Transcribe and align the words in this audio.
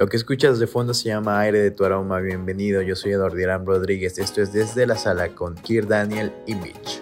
Lo 0.00 0.06
que 0.06 0.16
escuchas 0.16 0.58
de 0.58 0.66
fondo 0.66 0.94
se 0.94 1.10
llama 1.10 1.38
Aire 1.40 1.58
de 1.60 1.70
tu 1.70 1.84
aroma. 1.84 2.20
Bienvenido, 2.20 2.80
yo 2.80 2.96
soy 2.96 3.12
Eduardo 3.12 3.38
Irán 3.38 3.66
Rodríguez. 3.66 4.16
Esto 4.18 4.40
es 4.40 4.50
Desde 4.50 4.86
la 4.86 4.96
Sala 4.96 5.34
con 5.34 5.54
Kir 5.56 5.86
Daniel 5.86 6.32
y 6.46 6.54
Mitch. 6.54 6.99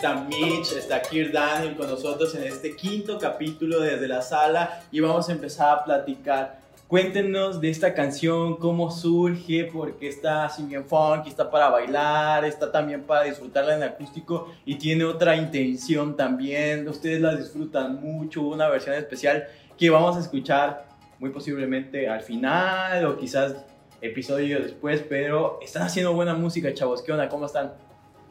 Está 0.00 0.14
Mitch, 0.14 0.72
está 0.72 1.02
Kir 1.02 1.30
Daniel 1.30 1.76
con 1.76 1.86
nosotros 1.86 2.34
en 2.34 2.44
este 2.44 2.74
quinto 2.74 3.18
capítulo 3.18 3.80
desde 3.80 4.08
la 4.08 4.22
sala 4.22 4.82
y 4.90 4.98
vamos 4.98 5.28
a 5.28 5.32
empezar 5.32 5.78
a 5.78 5.84
platicar. 5.84 6.58
Cuéntenos 6.88 7.60
de 7.60 7.68
esta 7.68 7.92
canción, 7.92 8.56
cómo 8.56 8.90
surge, 8.90 9.68
porque 9.70 10.08
está 10.08 10.46
así 10.46 10.62
bien 10.62 10.86
funky, 10.86 11.28
está 11.28 11.50
para 11.50 11.68
bailar, 11.68 12.46
está 12.46 12.72
también 12.72 13.02
para 13.02 13.24
disfrutarla 13.24 13.76
en 13.76 13.82
acústico 13.82 14.50
y 14.64 14.76
tiene 14.76 15.04
otra 15.04 15.36
intención 15.36 16.16
también. 16.16 16.88
Ustedes 16.88 17.20
la 17.20 17.36
disfrutan 17.36 18.00
mucho, 18.00 18.40
una 18.40 18.70
versión 18.70 18.94
especial 18.94 19.48
que 19.76 19.90
vamos 19.90 20.16
a 20.16 20.20
escuchar 20.20 20.86
muy 21.18 21.28
posiblemente 21.28 22.08
al 22.08 22.22
final 22.22 23.04
o 23.04 23.18
quizás 23.18 23.54
episodio 24.00 24.62
después, 24.62 25.04
pero 25.06 25.58
están 25.60 25.82
haciendo 25.82 26.14
buena 26.14 26.32
música, 26.32 26.72
chavos. 26.72 27.04
¿Cómo 27.28 27.44
están? 27.44 27.89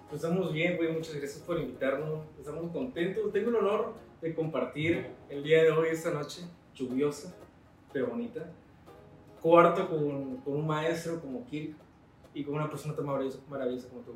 Pues 0.09 0.23
estamos 0.23 0.51
bien, 0.51 0.75
güey, 0.75 0.91
muchas 0.91 1.13
gracias 1.13 1.43
por 1.43 1.59
invitarnos. 1.59 2.25
Estamos 2.39 2.71
contentos. 2.71 3.31
Tengo 3.31 3.49
el 3.49 3.57
honor 3.57 3.93
de 4.19 4.33
compartir 4.33 5.05
el 5.29 5.43
día 5.43 5.61
de 5.61 5.69
hoy, 5.69 5.89
esta 5.91 6.09
noche 6.09 6.41
lluviosa, 6.73 7.35
pero 7.93 8.07
bonita. 8.07 8.51
Cuarto 9.39 9.87
con, 9.87 10.37
con 10.37 10.55
un 10.55 10.65
maestro 10.65 11.21
como 11.21 11.45
Kirk 11.45 11.75
y 12.33 12.43
con 12.43 12.55
una 12.55 12.67
persona 12.67 12.95
tan 12.95 13.05
maravillosa, 13.05 13.39
maravillosa 13.47 13.87
como 13.89 14.01
tú, 14.01 14.13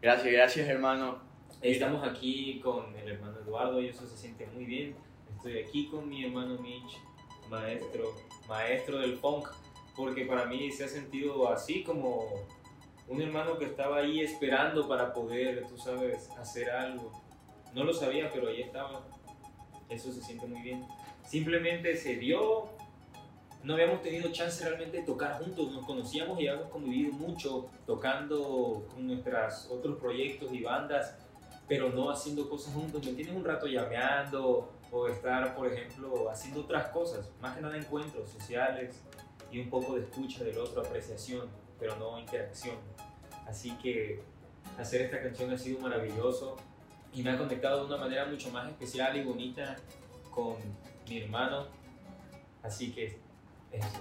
Gracias, 0.00 0.32
gracias, 0.32 0.66
hermano. 0.66 1.18
Estamos 1.60 2.02
aquí 2.08 2.58
con 2.64 2.96
el 2.96 3.06
hermano 3.06 3.38
Eduardo 3.40 3.82
y 3.82 3.88
eso 3.88 4.06
se 4.06 4.16
siente 4.16 4.46
muy 4.46 4.64
bien. 4.64 4.96
Estoy 5.36 5.58
aquí 5.58 5.88
con 5.88 6.08
mi 6.08 6.24
hermano 6.24 6.58
Mitch, 6.58 6.98
maestro, 7.50 8.14
maestro 8.48 8.98
del 8.98 9.18
funk, 9.18 9.48
porque 9.94 10.24
para 10.24 10.46
mí 10.46 10.72
se 10.72 10.84
ha 10.84 10.88
sentido 10.88 11.50
así 11.50 11.84
como 11.84 12.46
un 13.08 13.20
hermano 13.20 13.58
que 13.58 13.66
estaba 13.66 13.98
ahí 13.98 14.20
esperando 14.20 14.88
para 14.88 15.12
poder, 15.12 15.66
tú 15.66 15.76
sabes, 15.76 16.30
hacer 16.38 16.70
algo. 16.70 17.12
No 17.74 17.84
lo 17.84 17.92
sabía, 17.92 18.30
pero 18.32 18.48
ahí 18.48 18.62
estaba. 18.62 19.06
Eso 19.88 20.12
se 20.12 20.22
siente 20.22 20.46
muy 20.46 20.62
bien. 20.62 20.86
Simplemente 21.26 21.96
se 21.96 22.16
dio, 22.16 22.70
no 23.62 23.74
habíamos 23.74 24.02
tenido 24.02 24.30
chance 24.32 24.64
realmente 24.64 24.98
de 24.98 25.02
tocar 25.04 25.42
juntos, 25.42 25.72
nos 25.72 25.84
conocíamos 25.86 26.40
y 26.40 26.48
habíamos 26.48 26.70
convivido 26.70 27.12
mucho 27.12 27.70
tocando 27.86 28.86
con 28.90 29.06
nuestros 29.06 29.68
otros 29.70 29.98
proyectos 29.98 30.52
y 30.52 30.62
bandas, 30.62 31.16
pero 31.68 31.90
no 31.90 32.10
haciendo 32.10 32.48
cosas 32.48 32.74
juntos. 32.74 33.02
¿Me 33.04 33.10
entiendes? 33.10 33.36
Un 33.36 33.44
rato 33.44 33.66
llameando 33.66 34.72
o 34.90 35.08
estar, 35.08 35.54
por 35.56 35.72
ejemplo, 35.72 36.30
haciendo 36.30 36.60
otras 36.60 36.88
cosas, 36.88 37.30
más 37.40 37.56
que 37.56 37.62
nada 37.62 37.76
encuentros 37.76 38.30
sociales 38.30 39.02
y 39.50 39.60
un 39.60 39.68
poco 39.68 39.96
de 39.96 40.02
escucha 40.02 40.44
del 40.44 40.58
otro, 40.58 40.80
apreciación, 40.80 41.48
pero 41.78 41.96
no 41.96 42.18
interacción. 42.18 42.76
Así 43.46 43.72
que 43.82 44.22
hacer 44.78 45.02
esta 45.02 45.22
canción 45.22 45.52
ha 45.52 45.58
sido 45.58 45.80
maravilloso 45.80 46.56
y 47.12 47.22
me 47.22 47.30
ha 47.30 47.38
conectado 47.38 47.80
de 47.80 47.86
una 47.86 47.96
manera 47.96 48.26
mucho 48.26 48.50
más 48.50 48.68
especial 48.68 49.16
y 49.16 49.22
bonita 49.22 49.76
con 50.30 50.56
mi 51.08 51.22
hermano 51.22 51.66
Así 52.64 52.92
que 52.92 53.18
eso. 53.70 54.00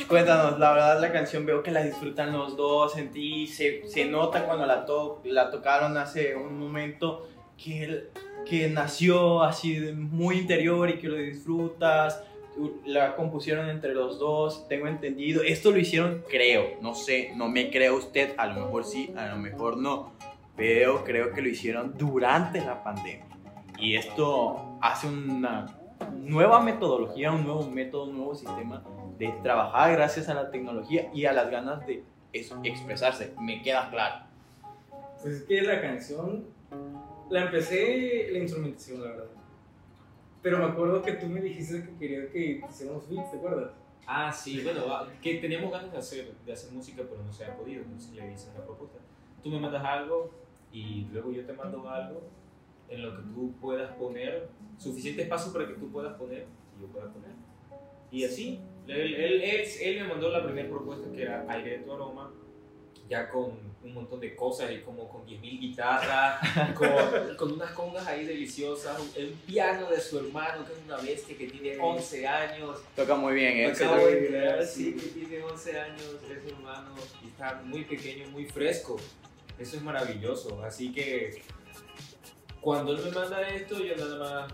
Mitch, 0.00 0.06
cuéntanos, 0.06 0.58
la 0.58 0.72
verdad 0.72 1.00
la 1.00 1.12
canción 1.12 1.44
veo 1.44 1.62
que 1.62 1.70
la 1.70 1.82
disfrutan 1.82 2.32
los 2.32 2.56
dos, 2.56 2.96
en 2.96 3.10
ti 3.10 3.46
se, 3.46 3.86
se 3.86 4.06
nota 4.06 4.46
cuando 4.46 4.64
la, 4.66 4.86
to 4.86 5.20
la 5.24 5.50
tocaron 5.50 5.96
hace 5.98 6.34
un 6.36 6.58
momento 6.58 7.28
que, 7.62 8.08
que 8.48 8.68
nació 8.68 9.42
así 9.42 9.78
muy 9.92 10.38
interior 10.38 10.88
y 10.88 10.98
que 10.98 11.08
lo 11.08 11.16
disfrutas, 11.16 12.22
la 12.86 13.14
compusieron 13.14 13.68
entre 13.68 13.94
los 13.94 14.18
dos, 14.18 14.66
tengo 14.68 14.86
entendido, 14.86 15.42
esto 15.42 15.70
lo 15.70 15.78
hicieron 15.78 16.24
creo, 16.28 16.78
no 16.80 16.94
sé, 16.94 17.32
no 17.36 17.48
me 17.48 17.70
creo 17.70 17.96
usted, 17.96 18.34
a 18.38 18.46
lo 18.46 18.64
mejor 18.64 18.84
sí, 18.84 19.12
a 19.16 19.26
lo 19.26 19.36
mejor 19.36 19.76
no, 19.76 20.12
pero 20.56 21.04
creo 21.04 21.32
que 21.32 21.42
lo 21.42 21.48
hicieron 21.48 21.96
durante 21.96 22.60
la 22.60 22.82
pandemia. 22.82 23.26
Y 23.78 23.96
esto 23.96 24.78
hace 24.80 25.06
una 25.08 25.66
nueva 26.12 26.60
metodología, 26.60 27.32
un 27.32 27.44
nuevo 27.44 27.68
método, 27.68 28.04
un 28.04 28.16
nuevo 28.16 28.34
sistema 28.34 28.82
de 29.20 29.28
trabajar 29.42 29.92
gracias 29.92 30.30
a 30.30 30.34
la 30.34 30.50
tecnología 30.50 31.10
y 31.12 31.26
a 31.26 31.32
las 31.34 31.50
ganas 31.50 31.86
de 31.86 32.02
eso, 32.32 32.58
expresarse. 32.64 33.34
Me 33.38 33.60
queda 33.62 33.90
claro. 33.90 34.24
Pues 35.20 35.34
es 35.34 35.42
que 35.42 35.60
la 35.60 35.82
canción 35.82 36.46
la 37.28 37.44
empecé 37.44 38.28
la 38.32 38.38
instrumentación, 38.38 39.02
la 39.02 39.10
verdad. 39.10 39.26
Pero 40.40 40.58
me 40.58 40.64
acuerdo 40.64 41.02
que 41.02 41.12
tú 41.12 41.26
me 41.26 41.42
dijiste 41.42 41.84
que 41.84 41.96
querías 41.98 42.30
que 42.30 42.62
hiciéramos 42.66 43.10
beats, 43.10 43.30
¿te 43.30 43.36
acuerdas? 43.36 43.72
Ah, 44.06 44.32
sí, 44.32 44.62
bueno, 44.64 44.84
que 45.20 45.34
teníamos 45.34 45.70
ganas 45.70 45.92
de 45.92 45.98
hacer, 45.98 46.32
de 46.46 46.52
hacer 46.54 46.72
música, 46.72 47.02
pero 47.06 47.22
no 47.22 47.30
se 47.30 47.44
ha 47.44 47.54
podido, 47.54 47.82
entonces 47.82 48.12
le 48.12 48.32
hice 48.32 48.48
la 48.56 48.64
propuesta. 48.64 48.98
Tú 49.42 49.50
me 49.50 49.60
mandas 49.60 49.84
algo 49.84 50.30
y 50.72 51.06
luego 51.12 51.30
yo 51.30 51.44
te 51.44 51.52
mando 51.52 51.86
algo 51.90 52.22
en 52.88 53.02
lo 53.02 53.16
que 53.16 53.22
tú 53.34 53.52
puedas 53.60 53.92
poner, 53.96 54.48
suficiente 54.78 55.22
espacio 55.22 55.52
para 55.52 55.68
que 55.68 55.74
tú 55.74 55.90
puedas 55.92 56.14
poner 56.14 56.46
y 56.78 56.80
yo 56.80 56.88
pueda 56.88 57.12
poner. 57.12 57.32
Y 58.10 58.24
así, 58.24 58.60
él, 58.90 59.14
él, 59.14 59.42
él, 59.42 59.68
él 59.80 60.02
me 60.02 60.08
mandó 60.08 60.30
la 60.30 60.44
primera 60.44 60.68
propuesta 60.68 61.10
que 61.14 61.22
era 61.22 61.44
Aire 61.48 61.78
de 61.78 61.84
tu 61.84 61.92
aroma, 61.92 62.32
ya 63.08 63.28
con 63.28 63.70
un 63.82 63.94
montón 63.94 64.20
de 64.20 64.36
cosas 64.36 64.70
y 64.70 64.80
como 64.80 65.08
con 65.08 65.26
10.000 65.26 65.60
guitarras, 65.60 66.40
con, 66.74 67.36
con 67.36 67.52
unas 67.52 67.72
congas 67.72 68.06
ahí 68.06 68.24
deliciosas, 68.24 68.98
el 69.16 69.30
piano 69.46 69.90
de 69.90 70.00
su 70.00 70.18
hermano, 70.18 70.64
que 70.64 70.72
es 70.72 70.78
una 70.84 70.96
bestia 70.98 71.36
que 71.36 71.46
tiene 71.46 71.78
11 71.78 72.26
años. 72.26 72.78
Toca 72.94 73.14
muy 73.16 73.34
bien, 73.34 73.56
¿eh? 73.56 73.72
Mirar, 73.72 74.20
mirar, 74.20 74.64
sí. 74.64 74.94
que 74.94 75.06
tiene 75.08 75.42
11 75.42 75.80
años, 75.80 76.16
es 76.24 76.52
hermano 76.52 76.94
y 77.24 77.28
está 77.28 77.62
muy 77.64 77.84
pequeño, 77.84 78.28
muy 78.30 78.44
fresco. 78.44 78.96
Eso 79.58 79.76
es 79.76 79.82
maravilloso. 79.82 80.62
Así 80.62 80.92
que 80.92 81.42
cuando 82.60 82.92
él 82.92 83.02
me 83.04 83.10
manda 83.10 83.48
esto, 83.48 83.82
yo 83.82 83.96
nada 83.96 84.18
más 84.18 84.52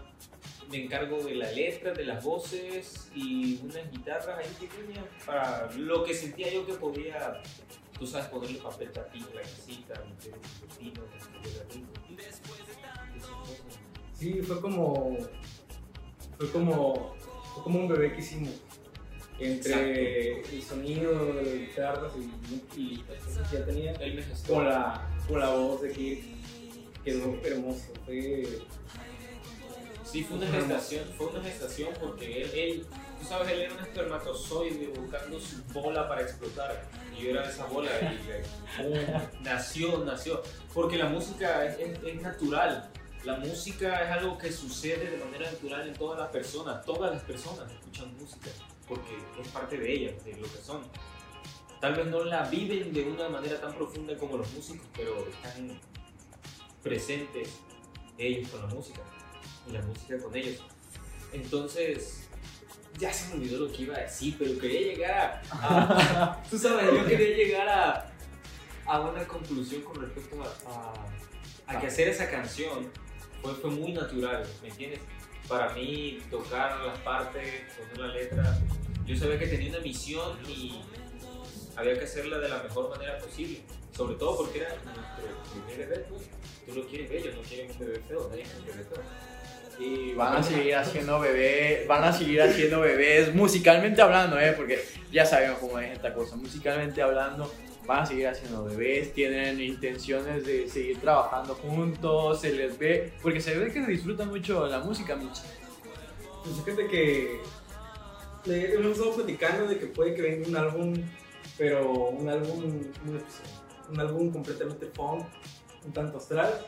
me 0.71 0.85
encargo 0.85 1.23
de 1.23 1.35
la 1.35 1.51
letra, 1.53 1.93
de 1.93 2.05
las 2.05 2.25
voces 2.25 3.11
y 3.15 3.61
unas 3.63 3.91
guitarras 3.91 4.39
ahí 4.39 4.69
pequeñas 4.69 5.05
para 5.25 5.71
lo 5.73 6.05
que 6.05 6.15
sentía 6.15 6.53
yo 6.53 6.67
que 6.67 6.75
podía, 6.75 7.43
tú 7.99 8.07
sabes, 8.07 8.27
ponerle 8.29 8.59
papel 8.59 8.91
en 9.15 9.35
la 9.35 9.43
casita, 9.43 10.03
meter 10.09 10.35
un 10.35 10.69
pepino, 10.69 11.03
Sí, 14.19 14.41
fue 14.43 14.61
como. 14.61 15.17
Fue 16.39 16.51
como. 16.51 17.15
Fue 17.55 17.63
como 17.63 17.81
un 17.81 17.89
bebé 17.89 18.13
que 18.15 18.21
hicimos. 18.21 18.63
Entre 19.39 20.41
el 20.41 20.63
sonido 20.63 21.35
de 21.35 21.43
las 21.43 21.53
guitarras 21.53 22.13
y, 22.17 22.81
y 22.81 22.97
que 23.03 23.15
ya 23.53 23.67
tenía. 23.67 23.95
Con 24.47 24.65
la, 24.65 25.07
con 25.29 25.39
la 25.39 25.51
voz 25.51 25.83
de 25.83 25.93
Kirk. 25.93 26.23
Quedó 27.05 27.39
hermoso. 27.45 27.93
Fue. 28.07 28.45
Sí, 30.17 30.25
fue 30.25 30.39
una 30.39 30.47
gestación, 30.47 31.05
fue 31.19 31.27
una 31.27 31.43
gestación 31.43 31.91
porque 32.01 32.41
él, 32.43 32.51
él, 32.55 32.87
tú 33.21 33.27
sabes, 33.29 33.53
él 33.53 33.61
era 33.61 33.75
un 33.75 33.81
espermatozoide 33.81 34.87
buscando 34.99 35.39
su 35.39 35.63
bola 35.75 36.09
para 36.09 36.23
explotar. 36.23 36.89
Y 37.15 37.23
yo 37.25 37.31
era 37.33 37.47
esa 37.47 37.67
bola 37.67 37.91
y 38.01 38.83
¡pum! 38.83 38.99
nació, 39.43 39.99
nació. 40.07 40.43
Porque 40.73 40.97
la 40.97 41.11
música 41.11 41.67
es, 41.67 41.79
es- 41.81 42.03
es 42.03 42.23
natural. 42.23 42.91
La 43.25 43.37
música 43.37 44.05
es 44.05 44.11
algo 44.11 44.39
que 44.39 44.51
sucede 44.51 45.11
de 45.11 45.23
manera 45.23 45.51
natural 45.53 45.87
en 45.87 45.93
todas 45.93 46.19
las 46.19 46.31
personas. 46.31 46.83
Todas 46.87 47.13
las 47.13 47.23
personas 47.23 47.71
escuchan 47.71 48.17
música 48.17 48.49
porque 48.89 49.19
es 49.43 49.49
parte 49.49 49.77
de 49.77 49.93
ellas, 49.93 50.25
de 50.25 50.33
lo 50.37 50.45
que 50.51 50.59
son. 50.65 50.81
Tal 51.79 51.95
vez 51.95 52.07
no 52.07 52.25
la 52.25 52.45
viven 52.49 52.91
de 52.95 53.03
una 53.05 53.29
manera 53.29 53.61
tan 53.61 53.75
profunda 53.75 54.17
como 54.17 54.39
los 54.39 54.51
músicos, 54.55 54.87
pero 54.97 55.15
están 55.29 55.79
presentes 56.83 57.51
ellos 58.17 58.49
con 58.49 58.63
la 58.63 58.69
música 58.75 59.03
y 59.69 59.73
la 59.73 59.83
música 59.83 60.19
con 60.19 60.35
ellos. 60.37 60.63
Entonces, 61.33 62.23
ya 62.99 63.13
se 63.13 63.29
me 63.29 63.35
olvidó 63.35 63.67
lo 63.67 63.73
que 63.73 63.83
iba 63.83 63.97
a 63.97 64.01
decir, 64.01 64.37
pero 64.39 64.59
quería 64.59 64.81
llegar 64.95 65.43
a. 65.51 66.33
a- 66.33 66.43
tú 66.51 66.59
sabes, 66.59 66.87
yo 66.93 67.05
quería 67.07 67.37
llegar 67.37 67.69
a, 67.69 68.13
a 68.87 69.01
una 69.01 69.27
conclusión 69.27 69.83
con 69.83 70.01
respecto 70.01 70.43
a, 70.43 70.47
a- 70.71 71.75
a 71.77 71.81
que 71.81 71.87
hacer 71.89 72.09
esa 72.09 72.31
canción 72.31 72.91
fue, 73.43 73.55
fue 73.55 73.71
muy 73.71 73.93
natural, 73.93 74.47
¿me 74.63 74.69
entiendes? 74.69 75.01
Para 75.49 75.73
mí, 75.75 76.21
tocar 76.31 76.81
las 76.85 76.99
partes, 77.01 77.65
poner 77.77 77.99
la 77.99 78.07
letra, 78.15 78.59
yo 79.05 79.17
sabía 79.17 79.39
que 79.39 79.47
tenía 79.47 79.71
una 79.71 79.81
misión 79.81 80.39
y 80.49 80.81
había 81.77 81.99
que 81.99 82.05
hacerla 82.05 82.39
de 82.39 82.49
la 82.49 82.63
mejor 82.63 82.89
manera 82.91 83.19
posible. 83.19 83.63
Sobre 83.97 84.15
todo 84.17 84.37
porque 84.39 84.59
era 84.61 84.69
nuestro 84.71 85.63
primer 85.67 85.89
bebé. 85.89 86.07
Tú 86.67 86.75
lo 86.75 86.87
quieres 86.87 87.09
bello, 87.09 87.33
no 87.35 87.43
quieres 87.43 87.73
un 87.73 87.79
bebé 87.79 88.01
feo, 88.07 88.29
nadie 88.29 88.43
quiere 88.43 88.59
un 88.61 88.67
bebé 88.67 88.85
feo. 88.85 89.03
Y 89.79 90.15
van 90.15 90.37
a 90.37 90.43
seguir 90.43 90.75
haciendo 90.75 91.21
bebés, 91.21 91.87
van 91.87 92.05
a 92.05 92.13
seguir 92.13 92.41
haciendo 92.41 92.81
bebés 92.81 93.35
musicalmente 93.35 94.01
hablando, 94.01 94.39
¿eh? 94.41 94.55
Porque 94.57 94.83
ya 95.13 95.27
sabemos 95.27 95.59
cómo 95.59 95.79
es 95.79 95.93
esta 95.93 96.15
cosa. 96.15 96.37
Musicalmente 96.37 97.03
hablando, 97.03 97.53
van 97.87 98.01
a 98.03 98.07
seguir 98.07 98.29
haciendo 98.29 98.65
bebés, 98.65 99.13
tienen 99.13 99.61
intenciones 99.61 100.45
de 100.45 100.69
seguir 100.69 101.01
trabajando 101.01 101.55
juntos, 101.55 102.41
se 102.41 102.53
les 102.53 102.79
ve, 102.79 103.13
porque 103.23 103.41
se 103.41 103.57
ve 103.57 103.73
que 103.73 103.85
se 103.85 103.91
disfruta 103.91 104.25
mucho 104.25 104.67
la 104.67 104.81
música, 104.81 105.15
Mitch. 105.17 105.41
Pues 106.43 106.57
fíjate 106.65 106.87
que. 106.89 107.41
Hemos 108.47 108.93
estado 108.93 109.17
platicando 109.17 109.67
de 109.67 109.77
que 109.77 109.87
puede 109.87 110.15
que 110.15 110.23
venga 110.23 110.49
un 110.49 110.57
álbum, 110.57 110.95
pero 111.59 112.11
un 112.11 112.29
álbum. 112.29 112.83
Un, 113.89 114.01
álbum 114.01 114.33
completamente 114.33 114.87
funk, 114.87 115.25
un 115.85 115.93
tanto 115.93 116.19
astral. 116.19 116.67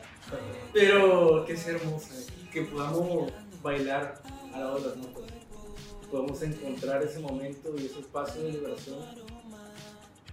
Pero 0.73 1.45
que 1.45 1.57
sea 1.57 1.75
hermosa, 1.75 2.13
que 2.51 2.63
podamos 2.63 3.31
bailar 3.61 4.21
al 4.53 4.59
lado 4.59 4.79
de 4.79 4.87
las 4.89 4.97
notas. 4.97 5.23
Podamos 6.09 6.41
encontrar 6.41 7.03
ese 7.03 7.19
momento 7.19 7.73
y 7.77 7.85
ese 7.85 7.99
espacio 7.99 8.41
de 8.41 8.51
liberación 8.53 8.99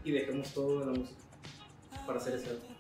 y 0.05 0.11
dejemos 0.11 0.53
todo 0.55 0.81
de 0.81 0.87
la 0.87 0.93
música 0.93 1.21
para 2.07 2.19
hacer 2.19 2.35
ese 2.35 2.51
álbum. 2.51 2.77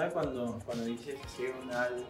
Duda 0.00 0.10
cuando, 0.12 0.58
cuando 0.64 0.84
dices 0.84 1.18
que 1.20 1.28
un 1.62 1.70
álbum, 1.70 2.04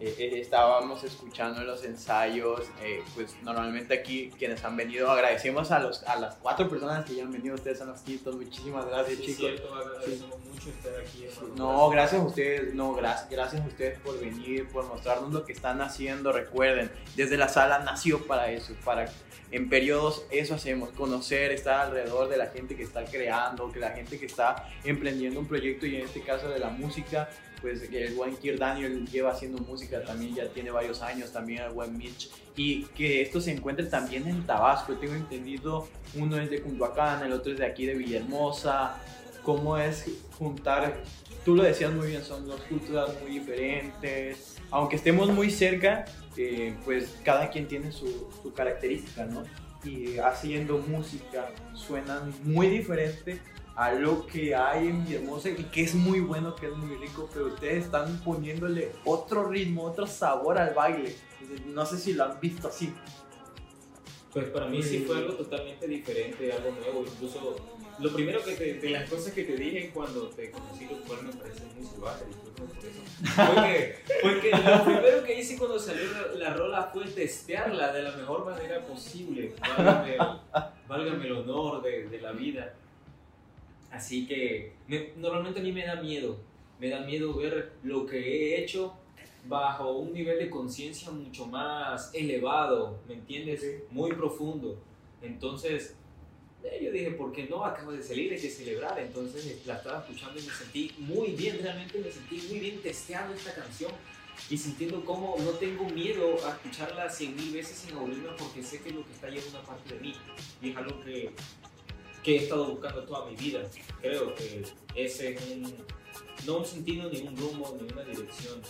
eh, 0.00 0.14
eh, 0.18 0.40
estábamos 0.40 1.04
escuchando 1.04 1.62
los 1.62 1.84
ensayos, 1.84 2.62
eh, 2.82 3.02
pues 3.14 3.36
normalmente 3.42 3.94
aquí 3.94 4.30
quienes 4.38 4.64
han 4.64 4.76
venido, 4.76 5.10
agradecemos 5.10 5.70
a, 5.70 5.78
los, 5.78 6.02
a 6.04 6.16
las 6.16 6.34
cuatro 6.36 6.68
personas 6.68 7.04
que 7.04 7.14
ya 7.14 7.22
han 7.22 7.30
venido, 7.32 7.54
ustedes 7.54 7.78
son 7.78 7.88
los 7.88 8.00
quintos, 8.00 8.34
muchísimas 8.34 8.86
gracias 8.86 9.18
Sí, 9.18 9.26
chicos. 9.26 9.38
cierto, 9.38 9.74
agradecemos 9.74 10.38
mucho 10.40 10.70
estar 10.70 10.92
aquí. 11.00 11.24
hermano. 11.26 11.54
No, 11.56 11.90
gracias 11.90 12.20
a 12.20 12.24
ustedes, 12.24 12.74
no, 12.74 12.94
gracias, 12.94 13.30
gracias 13.30 13.62
a 13.62 13.66
ustedes 13.66 13.98
por 14.00 14.18
venir, 14.18 14.68
por 14.68 14.84
mostrarnos 14.86 15.32
lo 15.32 15.44
que 15.44 15.52
están 15.52 15.80
haciendo. 15.80 16.32
Recuerden, 16.32 16.90
desde 17.14 17.36
la 17.36 17.48
sala 17.48 17.78
nació 17.80 18.26
para 18.26 18.50
eso, 18.50 18.74
para 18.84 19.08
en 19.52 19.68
periodos 19.68 20.24
eso 20.30 20.56
hacemos, 20.56 20.90
conocer, 20.90 21.52
estar 21.52 21.82
alrededor 21.86 22.28
de 22.28 22.36
la 22.36 22.46
gente 22.46 22.74
que 22.74 22.82
está 22.82 23.04
creando, 23.04 23.70
que 23.70 23.78
la 23.78 23.90
gente 23.90 24.18
que 24.18 24.26
está 24.26 24.68
emprendiendo 24.82 25.38
un 25.38 25.46
proyecto 25.46 25.86
y 25.86 25.94
en 25.94 26.06
este 26.06 26.22
caso 26.22 26.48
de 26.48 26.58
la 26.58 26.70
música, 26.70 27.28
pues 27.64 27.88
el 27.90 28.14
buen 28.14 28.36
Kir 28.36 28.58
Daniel 28.58 29.08
lleva 29.10 29.30
haciendo 29.30 29.56
música 29.62 30.04
también, 30.04 30.34
ya 30.34 30.46
tiene 30.50 30.70
varios 30.70 31.00
años, 31.00 31.32
también 31.32 31.62
el 31.62 31.70
buen 31.70 31.96
Mitch, 31.96 32.28
y 32.54 32.84
que 32.88 33.22
esto 33.22 33.40
se 33.40 33.52
encuentre 33.52 33.86
también 33.86 34.28
en 34.28 34.42
Tabasco, 34.44 34.92
tengo 34.96 35.14
entendido, 35.14 35.88
uno 36.14 36.38
es 36.38 36.50
de 36.50 36.60
Cunduacán, 36.60 37.22
el 37.22 37.32
otro 37.32 37.52
es 37.52 37.58
de 37.58 37.64
aquí 37.64 37.86
de 37.86 37.94
Villahermosa, 37.94 38.98
cómo 39.42 39.78
es 39.78 40.04
juntar 40.36 41.02
tú 41.42 41.54
lo 41.54 41.62
decías 41.62 41.90
muy 41.92 42.08
bien, 42.08 42.22
son 42.22 42.46
dos 42.46 42.60
culturas 42.62 43.10
muy 43.22 43.38
diferentes. 43.38 44.56
Aunque 44.70 44.96
estemos 44.96 45.30
muy 45.30 45.50
cerca, 45.50 46.04
eh, 46.36 46.74
pues 46.84 47.16
cada 47.24 47.50
quien 47.50 47.66
tiene 47.66 47.92
su, 47.92 48.28
su 48.42 48.52
característica, 48.52 49.24
¿no? 49.24 49.42
Y 49.84 50.18
haciendo 50.18 50.78
música 50.78 51.50
suenan 51.74 52.32
muy 52.42 52.68
diferente 52.68 53.40
a 53.76 53.92
lo 53.92 54.26
que 54.26 54.54
hay 54.54 54.86
en 54.86 55.04
Villahermosa 55.04 55.50
y 55.50 55.64
que 55.64 55.82
es 55.82 55.94
muy 55.94 56.20
bueno, 56.20 56.54
que 56.54 56.66
es 56.66 56.76
muy 56.76 56.96
rico, 56.96 57.28
pero 57.32 57.46
ustedes 57.46 57.86
están 57.86 58.20
poniéndole 58.22 58.92
otro 59.04 59.48
ritmo, 59.48 59.84
otro 59.84 60.06
sabor 60.06 60.58
al 60.58 60.74
baile. 60.74 61.16
No 61.66 61.84
sé 61.84 61.98
si 61.98 62.12
lo 62.12 62.24
han 62.24 62.40
visto 62.40 62.68
así. 62.68 62.94
Pues 64.32 64.46
para 64.46 64.66
mí 64.66 64.82
sí 64.82 65.04
fue 65.06 65.18
algo 65.18 65.34
totalmente 65.34 65.86
diferente, 65.86 66.52
algo 66.52 66.70
nuevo. 66.80 67.04
Incluso 67.06 67.56
lo 67.98 68.12
primero 68.12 68.42
que 68.42 68.54
te, 68.54 68.74
de 68.74 68.90
las 68.90 69.08
cosas 69.08 69.32
que 69.32 69.44
te 69.44 69.56
dije 69.56 69.90
cuando 69.94 70.28
te 70.28 70.50
conocí, 70.50 70.86
lo 70.86 70.98
cual 71.02 71.22
me 71.22 71.32
parece 71.32 71.62
muy 71.76 71.86
salvaje, 71.86 72.24
por 72.56 72.68
eso, 72.84 73.00
fue 73.34 73.62
que, 73.62 73.98
fue 74.20 74.40
que 74.40 74.50
lo 74.50 74.84
primero 74.84 75.24
que 75.24 75.40
hice 75.40 75.56
cuando 75.56 75.78
salió 75.78 76.02
la, 76.10 76.48
la 76.48 76.54
rola 76.54 76.90
fue 76.92 77.04
testearla 77.06 77.92
de 77.92 78.02
la 78.02 78.12
mejor 78.12 78.44
manera 78.44 78.84
posible. 78.84 79.54
Válgame, 79.60 80.16
válgame 80.88 81.26
el 81.26 81.32
honor 81.32 81.82
de, 81.82 82.08
de 82.08 82.20
la 82.20 82.32
vida. 82.32 82.74
Así 83.94 84.26
que 84.26 84.72
me- 84.88 85.12
normalmente 85.16 85.60
a 85.60 85.62
mí 85.62 85.70
me 85.72 85.86
da 85.86 85.96
miedo. 85.96 86.36
Me 86.80 86.88
da 86.90 87.00
miedo 87.00 87.34
ver 87.34 87.72
lo 87.84 88.04
que 88.06 88.18
he 88.18 88.62
hecho 88.64 88.94
bajo 89.46 89.92
un 89.98 90.12
nivel 90.12 90.38
de 90.38 90.50
conciencia 90.50 91.10
mucho 91.12 91.46
más 91.46 92.10
elevado, 92.14 92.98
¿me 93.06 93.14
entiendes? 93.14 93.64
Muy 93.90 94.12
profundo. 94.12 94.76
Entonces, 95.22 95.94
eh, 96.64 96.80
yo 96.82 96.90
dije, 96.90 97.12
¿por 97.12 97.30
qué 97.32 97.44
no? 97.46 97.64
Acabo 97.64 97.92
de 97.92 98.02
salir, 98.02 98.32
hay 98.32 98.40
que 98.40 98.50
celebrar. 98.50 98.98
Entonces 98.98 99.64
la 99.64 99.76
estaba 99.76 100.00
escuchando 100.00 100.40
y 100.40 100.42
me 100.42 100.50
sentí 100.52 100.92
muy 100.98 101.28
bien, 101.32 101.58
realmente 101.62 101.98
me 101.98 102.10
sentí 102.10 102.36
muy 102.48 102.58
bien 102.58 102.80
testeando 102.82 103.32
esta 103.34 103.54
canción 103.54 103.92
y 104.50 104.58
sintiendo 104.58 105.04
cómo 105.04 105.36
no 105.38 105.50
tengo 105.52 105.84
miedo 105.90 106.34
a 106.44 106.50
escucharla 106.50 107.08
cien 107.08 107.36
mil 107.36 107.52
veces 107.52 107.76
sin 107.78 107.94
aburrirme 107.96 108.30
porque 108.36 108.62
sé 108.64 108.80
que 108.82 108.90
lo 108.90 109.06
que 109.06 109.12
está 109.12 109.28
ahí 109.28 109.38
es 109.38 109.48
una 109.50 109.62
parte 109.62 109.94
de 109.94 110.00
mí 110.00 110.12
y 110.60 110.70
es 110.70 110.76
algo 110.76 111.00
que, 111.04 111.30
que 112.24 112.36
he 112.36 112.42
estado 112.42 112.66
buscando 112.66 113.02
toda 113.04 113.26
mi 113.26 113.36
vida. 113.36 113.60
Creo 114.00 114.34
que 114.34 114.64
ese 114.96 115.34
es 115.34 115.42
un, 115.52 115.74
no 116.46 116.58
un 116.58 116.64
sentido, 116.64 117.10
ni 117.10 117.20
un 117.20 117.36
rumbo, 117.36 117.76
ni 117.78 118.14
dirección, 118.14 118.60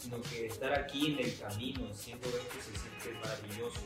sino 0.00 0.20
que 0.22 0.46
estar 0.46 0.72
aquí 0.72 1.12
en 1.12 1.18
el 1.18 1.38
camino, 1.38 1.92
siendo 1.92 2.26
esto 2.28 2.56
se 2.58 2.78
siente 2.78 3.20
maravilloso 3.20 3.80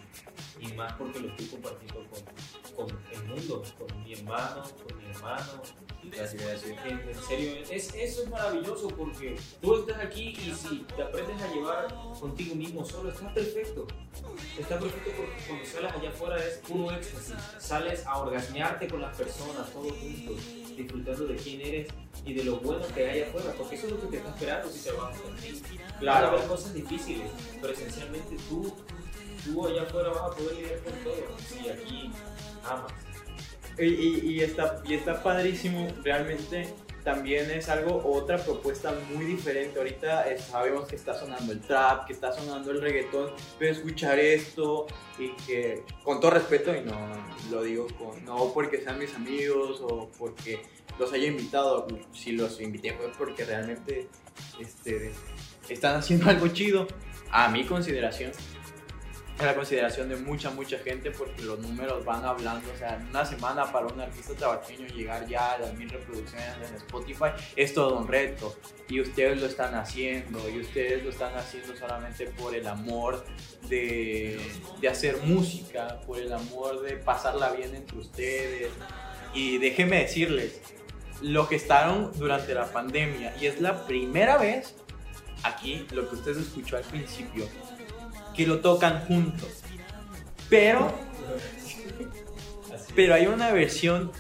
y 0.61 0.73
más 0.75 0.93
porque 0.95 1.21
lo 1.21 1.29
estoy 1.29 1.47
compartiendo 1.47 2.05
con, 2.09 2.87
con 2.87 2.99
el 3.13 3.25
mundo, 3.25 3.63
con 3.79 4.05
mi 4.05 4.13
hermano, 4.13 4.63
con 4.63 4.99
mi 4.99 5.11
hermano. 5.11 5.63
Gracias, 6.05 6.43
gracias. 6.43 6.79
En, 6.85 7.01
en 7.01 7.23
serio, 7.23 7.53
es, 7.71 7.95
eso 7.95 8.23
es 8.23 8.31
maravilloso 8.31 8.89
porque 8.89 9.37
tú 9.61 9.75
estás 9.77 10.05
aquí 10.05 10.37
y 10.39 10.55
si 10.55 10.85
te 10.95 11.03
aprendes 11.03 11.41
a 11.43 11.53
llevar 11.53 11.95
contigo 12.21 12.55
mismo 12.55 12.85
solo, 12.85 13.11
estás 13.11 13.33
perfecto. 13.33 13.87
Está 14.59 14.79
perfecto 14.79 15.11
porque 15.17 15.43
cuando 15.49 15.65
sales 15.67 15.93
allá 15.93 16.09
afuera 16.11 16.37
es 16.37 16.59
puro 16.59 16.91
éxtasis. 16.93 17.35
Sales 17.59 18.07
a 18.07 18.19
orgasmearte 18.19 18.87
con 18.87 19.01
las 19.01 19.17
personas, 19.17 19.71
todos 19.73 19.93
juntos, 19.93 20.37
disfrutando 20.77 21.27
de 21.27 21.37
quién 21.37 21.61
eres 21.61 21.89
y 22.25 22.35
de 22.35 22.45
lo 22.45 22.57
bueno 22.57 22.87
que 22.95 23.07
hay 23.07 23.23
afuera, 23.23 23.53
porque 23.57 23.75
eso 23.75 23.87
es 23.87 23.93
lo 23.93 24.01
que 24.01 24.07
te 24.07 24.17
está 24.19 24.31
esperando 24.31 24.71
si 24.71 24.89
trabajas 24.89 25.21
contigo. 25.21 25.59
Claro, 26.05 26.29
haber 26.29 26.47
cosas 26.47 26.75
difíciles, 26.75 27.31
pero 27.61 27.73
esencialmente 27.73 28.37
tú, 28.49 28.75
tú 29.45 29.67
allá 29.67 29.83
afuera 29.83 30.11
vas 30.11 30.23
a 30.23 30.31
poder 30.37 30.57
lidiar 30.57 30.79
con 30.81 30.93
todo 31.05 31.15
si 31.49 31.69
aquí 31.69 32.11
amas. 32.65 32.93
Y, 33.79 33.85
y- 33.87 34.21
y 34.35 34.41
está, 34.43 34.83
y 34.85 34.95
está 34.95 35.23
padrísimo, 35.23 35.89
realmente 36.03 36.73
también 37.03 37.51
es 37.51 37.69
algo, 37.69 38.03
otra 38.05 38.39
propuesta 38.39 38.95
muy 39.13 39.25
diferente. 39.27 39.79
Ahorita 39.79 40.31
eh, 40.31 40.39
sabemos 40.39 40.87
que 40.87 40.97
está 40.97 41.13
sonando 41.19 41.53
el 41.53 41.61
trap, 41.61 42.07
que 42.07 42.13
está 42.13 42.33
sonando 42.33 42.71
el 42.71 42.81
reggaetón, 42.81 43.31
pero 43.59 43.73
escuchar 43.73 44.19
esto 44.19 44.87
y 45.19 45.31
que, 45.47 45.83
con 46.03 46.21
todo 46.21 46.31
respeto, 46.31 46.75
y 46.75 46.81
no 46.83 46.95
lo 47.51 47.63
digo 47.63 47.87
con, 47.99 48.25
no 48.25 48.53
porque 48.55 48.81
sean 48.81 48.99
mis 48.99 49.15
amigos 49.15 49.81
o 49.83 50.09
porque 50.19 50.63
los 50.99 51.13
haya 51.13 51.27
invitado, 51.27 51.87
si 52.13 52.33
los 52.33 52.61
invité 52.61 52.93
fue 52.93 53.11
porque 53.19 53.45
realmente 53.45 54.09
este, 54.61 55.13
están 55.69 55.97
haciendo 55.97 56.29
algo 56.31 56.49
chido, 56.49 56.87
a 57.31 57.49
mi 57.49 57.65
consideración 57.65 58.33
a 59.39 59.47
la 59.47 59.55
consideración 59.55 60.09
de 60.09 60.17
mucha, 60.17 60.51
mucha 60.51 60.79
gente 60.79 61.11
porque 61.11 61.43
los 61.43 61.59
números 61.59 62.05
van 62.05 62.25
hablando. 62.25 62.71
O 62.73 62.77
sea, 62.77 62.97
en 62.97 63.09
una 63.09 63.25
semana 63.25 63.71
para 63.71 63.87
un 63.87 64.01
artista 64.01 64.33
tabaqueño 64.35 64.87
llegar 64.89 65.27
ya 65.27 65.53
a 65.53 65.59
las 65.59 65.75
mil 65.75 65.91
reproducciones 65.91 66.57
en 66.69 66.77
Spotify 66.77 67.31
es 67.57 67.75
todo 67.75 67.99
un 67.99 68.07
reto. 68.07 68.57
Y 68.89 69.01
ustedes 69.01 69.41
lo 69.41 69.47
están 69.47 69.75
haciendo. 69.75 70.49
Y 70.49 70.61
ustedes 70.61 71.03
lo 71.03 71.11
están 71.11 71.35
haciendo 71.35 71.75
solamente 71.77 72.27
por 72.27 72.55
el 72.55 72.67
amor 72.67 73.25
de, 73.69 74.41
de 74.81 74.89
hacer 74.89 75.17
música, 75.25 76.01
por 76.07 76.19
el 76.19 76.33
amor 76.33 76.83
de 76.83 76.97
pasarla 76.97 77.51
bien 77.51 77.75
entre 77.75 77.99
ustedes. 77.99 78.71
Y 79.35 79.59
déjenme 79.59 79.99
decirles, 79.99 80.61
lo 81.23 81.49
que 81.49 81.57
estaron 81.57 82.13
durante 82.17 82.55
la 82.55 82.67
pandemia, 82.67 83.35
y 83.41 83.47
es 83.47 83.61
la 83.61 83.85
primera 83.85 84.37
vez 84.37 84.77
aquí, 85.45 85.87
lo 85.93 86.09
que 86.09 86.17
usted 86.17 86.37
escuchó 86.37 86.77
al 86.77 86.85
principio, 86.85 87.47
que 88.35 88.47
lo 88.47 88.61
tocan 88.61 89.05
juntos. 89.07 89.63
Pero, 90.49 90.93
pero 92.95 93.15
hay 93.15 93.27
una 93.27 93.53
versión 93.53 94.11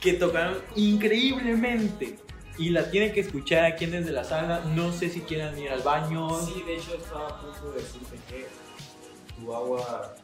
que 0.00 0.12
tocaron 0.12 0.58
increíblemente 0.76 2.18
y 2.58 2.70
la 2.70 2.90
tienen 2.90 3.12
que 3.12 3.20
escuchar 3.20 3.64
aquí 3.64 3.86
desde 3.86 4.12
la 4.12 4.24
sala. 4.24 4.60
No 4.74 4.92
sé 4.92 5.10
si 5.10 5.20
quieran 5.20 5.58
ir 5.58 5.70
al 5.70 5.82
baño. 5.82 6.40
Sí, 6.40 6.62
de 6.66 6.76
hecho 6.76 6.94
estaba 6.94 7.28
a 7.28 7.40
punto 7.40 7.72
de 7.72 7.82
decirte 7.82 8.18
que 8.28 8.46
tu 9.40 9.54
agua 9.54 10.14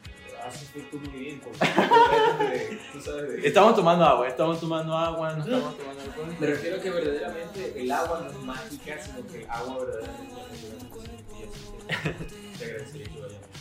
efecto 0.48 0.96
muy 0.98 1.18
bien 1.18 1.40
tú 1.40 3.00
sabes 3.00 3.28
de- 3.30 3.46
Estamos 3.48 3.74
tomando 3.76 4.04
agua, 4.04 4.28
estamos 4.28 4.60
tomando 4.60 4.96
agua, 4.96 5.32
no 5.34 5.44
estamos 5.44 5.76
tomando 5.76 6.02
alcohol. 6.02 6.36
Me 6.38 6.46
refiero 6.46 6.76
a 6.76 6.80
que 6.80 6.90
verdaderamente 6.90 7.80
el 7.80 7.90
agua 7.92 8.20
no 8.24 8.30
es 8.30 8.36
mágica, 8.44 8.98
sino 9.02 9.26
que 9.26 9.46
agua 9.48 9.78
verdaderamente. 9.84 10.34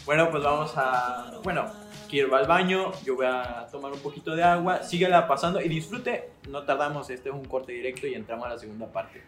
Bueno, 0.05 0.29
pues 0.31 0.43
vamos 0.43 0.71
a. 0.75 1.39
Bueno, 1.43 1.65
quiero 2.09 2.27
ir 2.29 2.33
al 2.33 2.47
baño, 2.47 2.91
yo 3.03 3.15
voy 3.15 3.27
a 3.27 3.67
tomar 3.71 3.91
un 3.91 3.99
poquito 3.99 4.35
de 4.35 4.43
agua, 4.43 4.83
síguela 4.83 5.27
pasando 5.27 5.61
y 5.61 5.67
disfrute. 5.69 6.31
No 6.49 6.63
tardamos, 6.63 7.09
este 7.09 7.29
es 7.29 7.35
un 7.35 7.45
corte 7.45 7.71
directo 7.71 8.07
y 8.07 8.13
entramos 8.15 8.45
a 8.47 8.49
la 8.49 8.57
segunda 8.59 8.87
parte. 8.87 9.21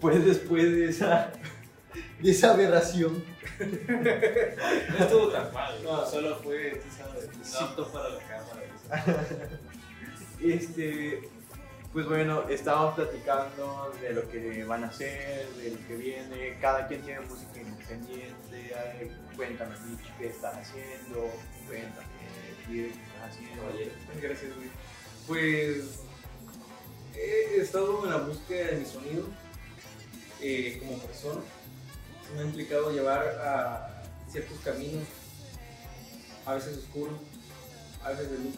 Pues 0.00 0.24
después 0.24 0.64
de 0.64 0.88
esa, 0.88 1.30
de 2.20 2.30
esa 2.30 2.52
aberración, 2.54 3.22
No 3.60 5.04
estuvo 5.04 5.28
tan 5.28 5.52
mal, 5.52 5.74
no, 5.84 6.06
solo 6.06 6.36
fue, 6.36 6.82
tú 6.82 6.88
sabes, 6.96 7.54
apto 7.60 7.86
para 7.88 8.08
la 8.08 8.20
cámara. 8.20 9.26
Este, 10.42 11.28
pues 11.92 12.06
bueno, 12.06 12.48
estábamos 12.48 12.94
platicando 12.94 13.92
de 14.00 14.12
lo 14.12 14.28
que 14.30 14.64
van 14.64 14.84
a 14.84 14.88
hacer, 14.88 15.48
de 15.56 15.70
lo 15.72 15.86
que 15.88 15.96
viene. 15.96 16.58
Cada 16.60 16.86
quien 16.86 17.02
tiene 17.02 17.20
música 17.20 17.60
independiente. 17.60 18.74
Ay, 18.76 19.16
Cuéntame, 19.36 19.74
Mitch, 19.86 20.16
qué 20.18 20.28
estás 20.28 20.56
haciendo. 20.56 21.30
Cuéntame, 21.66 22.06
qué 22.68 22.88
estás 22.88 23.30
haciendo. 23.30 23.62
Gracias, 24.20 24.56
güey. 24.56 24.70
Pues 25.26 26.00
he 27.16 27.60
estado 27.60 28.04
en 28.04 28.10
la 28.10 28.18
búsqueda 28.18 28.68
de 28.68 28.76
mi 28.76 28.84
sonido 28.84 29.24
eh, 30.40 30.78
como 30.80 30.98
persona. 30.98 31.40
Eso 32.22 32.34
me 32.34 32.42
ha 32.42 32.44
implicado 32.44 32.92
llevar 32.92 33.26
a 33.44 34.02
ciertos 34.30 34.58
caminos, 34.60 35.04
a 36.46 36.54
veces 36.54 36.78
oscuros, 36.78 37.18
a 38.04 38.10
veces 38.10 38.30
de 38.30 38.38
luz. 38.38 38.54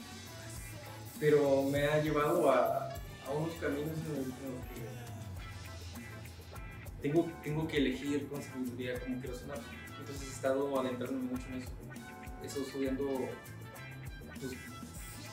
Pero 1.19 1.63
me 1.63 1.87
ha 1.87 2.03
llevado 2.03 2.51
a, 2.51 2.82
a 3.27 3.31
unos 3.31 3.55
caminos 3.55 3.91
en 3.91 4.15
los, 4.19 4.27
que 4.67 5.03
tengo, 7.03 7.29
tengo 7.43 7.67
que 7.67 7.77
elegir 7.79 8.29
con 8.29 8.43
sabiduría 8.43 8.99
cómo 9.01 9.21
quiero 9.21 9.37
sonar. 9.37 9.59
Entonces 9.99 10.29
he 10.29 10.33
estado 10.33 10.81
adentrándome 10.81 11.33
mucho 11.33 11.47
en 11.49 11.63
eso. 11.63 11.71
Estado 12.45 12.67
estudiando 12.67 13.29
pues, 14.41 14.53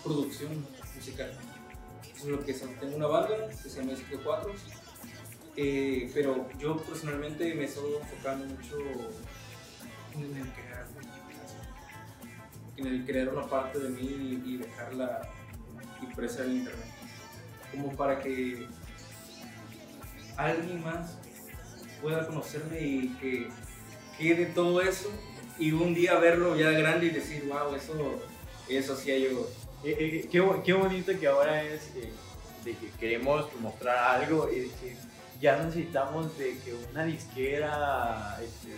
producción 0.03 0.65
musical. 0.96 1.31
Eso 2.15 2.24
es 2.25 2.31
lo 2.31 2.43
que. 2.43 2.53
Tengo 2.53 2.96
una 2.96 3.08
banda 3.08 3.48
que 3.50 3.69
se 3.69 3.81
llama 3.81 3.96
Ciclo 3.96 4.19
4, 4.24 4.53
eh, 5.55 6.12
pero 6.13 6.48
yo 6.60 6.77
personalmente 6.77 7.53
me 7.55 7.65
estoy 7.65 7.93
enfocando 7.96 8.46
mucho 8.46 8.77
en 10.15 10.38
el 10.38 10.48
crear, 10.53 10.88
en 12.77 12.88
el 12.88 13.05
crear 13.05 13.29
una 13.29 13.48
parte 13.48 13.79
de 13.79 13.89
mí 13.89 14.41
y 14.46 14.58
dejarla 14.58 15.29
impresa 16.01 16.46
en 16.46 16.58
internet. 16.58 16.99
Como 17.72 17.96
para 17.96 18.20
que 18.20 18.68
alguien 20.38 20.84
más 20.84 21.18
pueda 22.02 22.26
conocerme 22.26 22.82
y 22.82 23.10
que 23.20 23.50
quede 24.18 24.48
todo 24.48 24.82
eso 24.82 25.10
y 25.60 25.74
un 25.74 25.94
día 25.94 26.16
verlo 26.16 26.56
ya 26.56 26.72
grande 26.72 27.08
y 27.08 27.10
decir, 27.10 27.44
wow, 27.48 27.76
eso, 27.76 27.94
eso 28.70 28.94
hacía 28.94 29.18
yo. 29.18 29.48
Eh, 29.84 29.96
eh, 30.00 30.30
qué, 30.32 30.44
qué 30.64 30.74
bonito 30.74 31.12
que 31.20 31.28
ahora 31.28 31.62
es 31.64 31.88
eh, 31.96 32.12
de 32.64 32.76
que 32.76 32.90
queremos 32.92 33.48
mostrar 33.60 34.22
algo 34.22 34.50
y 34.52 34.62
de 34.62 34.68
que 34.68 34.96
ya 35.42 35.62
necesitamos 35.64 36.38
de 36.38 36.58
que 36.60 36.74
una 36.74 37.04
disquera 37.04 38.40
este, 38.42 38.74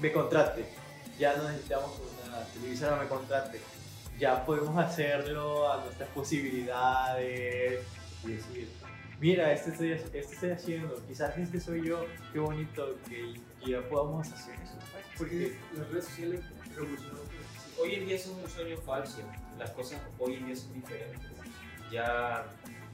me 0.00 0.12
contrate. 0.12 0.64
Ya 1.18 1.36
necesitamos 1.36 1.92
que 1.92 2.28
una 2.28 2.44
televisora 2.46 2.96
me 2.96 3.08
contrate. 3.08 3.60
Ya 4.22 4.46
podemos 4.46 4.78
hacerlo 4.78 5.72
a 5.72 5.82
nuestras 5.82 6.08
posibilidades 6.10 7.82
y 8.22 8.28
decir, 8.28 8.68
mira, 9.18 9.52
este 9.52 9.70
estoy, 9.70 9.90
este 9.90 10.20
estoy 10.20 10.50
haciendo, 10.50 11.02
quizás 11.08 11.36
este 11.36 11.58
soy 11.58 11.88
yo, 11.88 12.06
qué 12.32 12.38
bonito 12.38 12.96
que, 13.08 13.34
que 13.60 13.70
ya 13.72 13.80
podamos 13.88 14.32
hacer 14.32 14.54
eso. 14.62 14.74
Porque 15.18 15.58
las 15.76 15.88
redes 15.88 16.04
sociales 16.04 16.40
revolucionaron. 16.72 17.26
Hoy 17.80 17.94
en 17.96 18.06
día 18.06 18.14
es 18.14 18.28
un 18.28 18.48
sueño 18.48 18.76
falso. 18.86 19.18
Las 19.58 19.70
cosas 19.70 20.00
hoy 20.20 20.34
en 20.34 20.46
día 20.46 20.54
son 20.54 20.72
diferentes. 20.72 21.20
Ya 21.90 22.46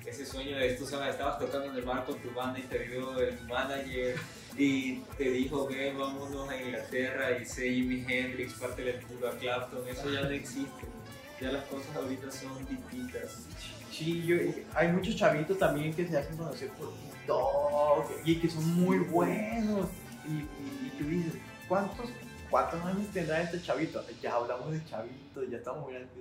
ese 0.07 0.25
sueño 0.25 0.57
de 0.57 0.77
tú 0.77 0.87
sabes, 0.87 1.11
estabas 1.11 1.38
tocando 1.38 1.67
en 1.67 1.77
el 1.77 1.83
bar 1.83 2.07
con 2.07 2.19
tu 2.21 2.31
banda 2.31 2.59
y 2.59 2.62
te 2.62 2.79
vio 2.79 3.21
el 3.21 3.38
manager 3.43 4.17
y 4.57 5.01
te 5.19 5.31
dijo 5.31 5.69
que 5.69 5.93
vámonos 5.93 6.49
a 6.49 6.57
Inglaterra 6.59 7.38
y 7.38 7.45
sé 7.45 7.69
Jimi 7.69 8.03
Hendrix, 8.09 8.55
parte 8.55 8.83
del 8.83 9.03
culo 9.03 9.29
a 9.29 9.37
Clapton, 9.37 9.87
eso 9.87 10.11
ya 10.11 10.23
no 10.23 10.31
existe. 10.31 10.98
Ya 11.40 11.53
las 11.53 11.64
cosas 11.64 11.94
ahorita 11.96 12.31
son 12.31 12.66
distintas. 12.66 13.46
Sí, 13.90 14.22
yo, 14.27 14.37
hay 14.74 14.88
muchos 14.88 15.16
chavitos 15.16 15.59
también 15.59 15.94
que 15.94 16.07
se 16.07 16.16
hacen 16.18 16.37
conocer 16.37 16.68
por 16.70 16.92
TikTok 16.94 18.11
y 18.24 18.37
que 18.40 18.48
son 18.51 18.66
muy 18.81 18.98
buenos. 18.98 19.87
Y, 20.27 20.31
y- 20.33 20.87
y 20.87 20.92
tú 20.98 21.05
dices, 21.09 21.35
¿cuántos, 21.68 22.11
¿cuántos 22.51 22.85
años 22.85 23.07
tendrá 23.12 23.40
este 23.42 23.61
chavito? 23.62 24.05
Ya 24.20 24.35
hablamos 24.35 24.70
de 24.72 24.85
chavitos, 24.85 25.48
ya 25.51 25.59
estamos 25.59 25.83
muy 25.85 25.92
grandes. 25.94 26.12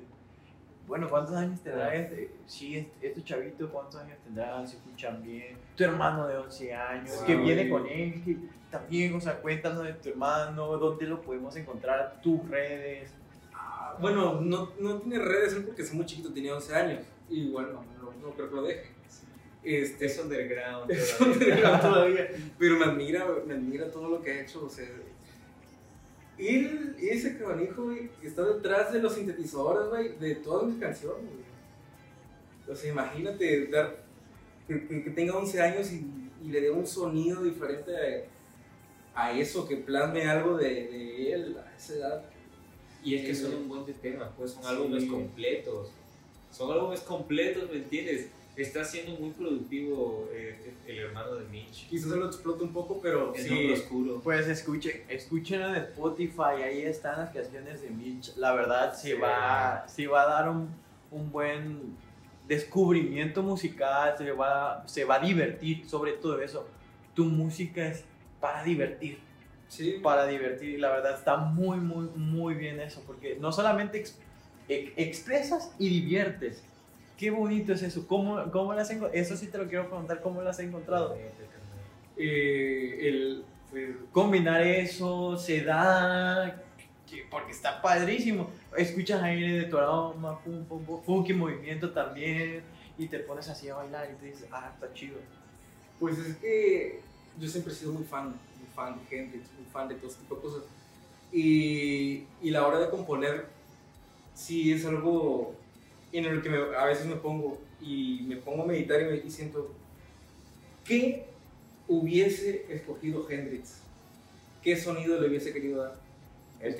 Bueno, 0.87 1.09
¿cuántos 1.09 1.35
años 1.35 1.59
tendrá 1.61 1.93
este? 1.93 2.31
Sí, 2.45 2.77
este, 2.77 3.07
este 3.09 3.23
chavito, 3.23 3.69
¿cuántos 3.69 3.99
años 3.99 4.17
tendrá? 4.23 4.65
Se 4.65 4.77
escuchan 4.77 5.21
bien. 5.21 5.57
Tu 5.75 5.83
hermano 5.83 6.25
de 6.27 6.37
11 6.37 6.73
años, 6.73 7.11
que 7.25 7.35
viene 7.35 7.69
con 7.69 7.85
él, 7.87 8.21
que 8.23 8.37
también, 8.71 9.13
o 9.15 9.19
sea, 9.19 9.41
cuéntanos 9.41 9.83
de 9.83 9.93
tu 9.93 10.09
hermano, 10.09 10.77
dónde 10.77 11.05
lo 11.05 11.21
podemos 11.21 11.55
encontrar, 11.57 12.19
tus 12.23 12.47
redes. 12.49 13.11
Bueno, 13.99 14.39
no, 14.41 14.71
no 14.79 14.97
tiene 15.01 15.19
redes 15.19 15.53
él 15.53 15.63
porque 15.65 15.81
es 15.81 15.93
muy 15.93 16.05
chiquito, 16.05 16.33
tenía 16.33 16.53
11 16.55 16.75
años. 16.75 17.03
Y 17.29 17.49
bueno, 17.49 17.83
no, 18.01 18.11
no 18.21 18.33
creo 18.33 18.49
que 18.49 18.55
lo 18.55 18.63
deje. 18.63 18.91
Este, 19.63 20.05
Es 20.05 20.17
underground. 20.19 20.89
es 20.91 21.19
underground 21.19 21.81
todavía. 21.81 22.27
Pero 22.59 22.77
me 22.77 22.85
admira, 22.85 23.25
me 23.45 23.53
admira 23.53 23.91
todo 23.91 24.09
lo 24.09 24.21
que 24.21 24.31
ha 24.31 24.41
hecho. 24.41 24.65
O 24.65 24.69
sea, 24.69 24.87
él, 26.37 26.95
ese 26.99 27.37
cabanijo, 27.37 27.83
güey, 27.85 28.09
que 28.21 28.27
está 28.27 28.43
detrás 28.45 28.93
de 28.93 29.01
los 29.01 29.13
sintetizadores, 29.15 29.89
güey, 29.89 30.17
de 30.19 30.35
todas 30.35 30.67
mis 30.67 30.79
canciones, 30.79 31.23
güey. 31.23 31.47
O 32.69 32.75
sea, 32.75 32.91
imagínate 32.91 33.67
dar, 33.67 33.97
que, 34.67 34.87
que- 34.87 35.03
que 35.03 35.09
tenga 35.11 35.35
11 35.35 35.61
años 35.61 35.91
y, 35.91 36.05
y 36.43 36.49
le 36.49 36.61
dé 36.61 36.69
un 36.69 36.85
sonido 36.85 37.43
diferente 37.43 37.91
a, 39.15 39.21
a 39.23 39.31
eso, 39.31 39.67
que 39.67 39.77
plasme 39.77 40.25
algo 40.29 40.57
de, 40.57 40.65
de 40.69 41.33
él 41.33 41.57
a 41.57 41.75
esa 41.75 41.93
edad. 41.95 42.25
Y 43.07 43.15
es 43.15 43.25
que 43.25 43.33
son 43.35 43.53
un 43.55 43.69
buen 43.69 43.85
de 43.85 43.93
temas, 43.93 44.29
pues 44.37 44.51
son 44.51 44.63
Sí. 44.63 44.69
álbumes 44.69 45.05
completos. 45.05 45.87
Son 46.51 46.71
álbumes 46.71 46.99
completos, 47.01 47.69
¿me 47.71 47.77
entiendes? 47.77 48.27
Está 48.57 48.83
siendo 48.83 49.17
muy 49.19 49.29
productivo 49.31 50.27
eh, 50.33 50.73
el 50.87 50.97
hermano 50.99 51.35
de 51.35 51.45
Mitch. 51.45 51.87
Quizás 51.87 52.09
se 52.09 52.17
lo 52.17 52.25
explota 52.25 52.63
un 52.63 52.73
poco, 52.73 52.99
pero 53.01 53.33
El 53.35 53.41
sí. 53.43 53.71
oscuro. 53.71 54.19
Pues 54.23 54.47
escuchen, 54.47 55.03
escuchen 55.07 55.61
en 55.61 55.75
Spotify, 55.75 56.63
ahí 56.65 56.81
están 56.81 57.19
las 57.19 57.29
canciones 57.31 57.81
de 57.81 57.89
Mitch. 57.91 58.35
La 58.35 58.53
verdad, 58.53 58.93
se 58.93 59.13
Sí. 59.15 59.21
va, 59.21 59.85
se 59.87 60.07
va 60.07 60.23
a 60.23 60.25
dar 60.27 60.49
un, 60.49 60.69
un 61.11 61.31
buen 61.31 61.95
descubrimiento 62.47 63.43
musical, 63.43 64.15
se 64.17 64.31
va, 64.31 64.83
se 64.87 65.05
va 65.05 65.15
a 65.15 65.19
divertir, 65.19 65.87
sobre 65.87 66.13
todo 66.13 66.41
eso. 66.41 66.67
Tu 67.13 67.25
música 67.25 67.87
es 67.87 68.03
para 68.41 68.63
divertir, 68.63 69.19
Sí, 69.69 69.99
para 70.01 70.25
divertir. 70.27 70.69
Y 70.75 70.77
la 70.77 70.89
verdad 70.91 71.15
está 71.17 71.37
muy, 71.37 71.77
muy, 71.77 72.07
muy 72.15 72.53
bien 72.53 72.79
eso, 72.79 73.03
porque 73.05 73.37
no 73.39 73.51
solamente 73.51 73.99
ex- 73.99 74.17
ex- 74.69 74.93
expresas 74.95 75.71
y 75.77 75.89
diviertes. 75.89 76.63
Qué 77.17 77.31
bonito 77.31 77.73
es 77.73 77.81
eso. 77.81 78.07
¿Cómo, 78.07 78.51
cómo 78.51 78.73
enco- 78.73 79.09
Eso 79.13 79.35
sí 79.35 79.47
te 79.47 79.57
lo 79.57 79.67
quiero 79.67 79.87
preguntar, 79.87 80.21
¿cómo 80.21 80.41
lo 80.41 80.49
has 80.49 80.59
encontrado? 80.59 81.17
eh, 82.19 83.07
el 83.09 83.43
pues, 83.69 83.89
combinar 84.11 84.61
eso 84.61 85.37
se 85.37 85.61
da 85.63 86.63
que- 87.09 87.25
porque 87.29 87.51
está 87.51 87.81
padrísimo. 87.81 88.49
Escuchas 88.75 89.21
aire 89.23 89.59
de 89.59 89.63
tu 89.65 89.77
aroma, 89.77 90.39
pum, 90.43 90.63
pum, 90.65 90.83
pum, 90.85 91.01
funky 91.03 91.33
movimiento 91.33 91.91
también 91.91 92.63
y 92.97 93.07
te 93.07 93.19
pones 93.19 93.47
así 93.49 93.69
a 93.69 93.75
bailar 93.75 94.09
y 94.11 94.15
te 94.19 94.25
dices, 94.27 94.47
ah, 94.51 94.71
está 94.73 94.93
chido. 94.93 95.17
Pues 95.99 96.17
es 96.19 96.35
que 96.37 97.01
yo 97.39 97.47
siempre 97.47 97.73
he 97.73 97.75
sido 97.75 97.91
muy 97.93 98.03
fan, 98.03 98.33
fan 98.77 98.99
de 99.09 99.17
Hendrix, 99.17 99.49
muy 99.57 99.65
fan 99.65 99.87
de 99.89 99.95
todo 99.95 100.11
tipo 100.11 100.35
de 100.35 100.41
cosas. 100.41 100.63
Y, 101.33 102.23
y 102.41 102.51
la 102.51 102.65
hora 102.65 102.79
de 102.79 102.89
componer, 102.89 103.47
sí 104.35 104.71
es 104.71 104.85
algo 104.85 105.55
en 106.13 106.25
el 106.25 106.41
que 106.43 106.49
me- 106.49 106.75
a 106.77 106.85
veces 106.85 107.07
me 107.07 107.15
pongo 107.15 107.57
y 107.81 108.21
me 108.27 108.37
pongo 108.37 108.63
a 108.63 108.67
meditar 108.67 109.01
y, 109.01 109.05
me, 109.05 109.15
y 109.17 109.29
siento, 109.31 109.69
¿qué 110.85 111.25
hubiese 111.87 112.65
escogido 112.73 113.27
Hendrix? 113.29 113.79
¿Qué 114.61 114.77
sonido 114.77 115.19
le 115.19 115.27
hubiese 115.27 115.51
querido 115.51 115.83
dar? 115.83 115.95
Es, 116.59 116.75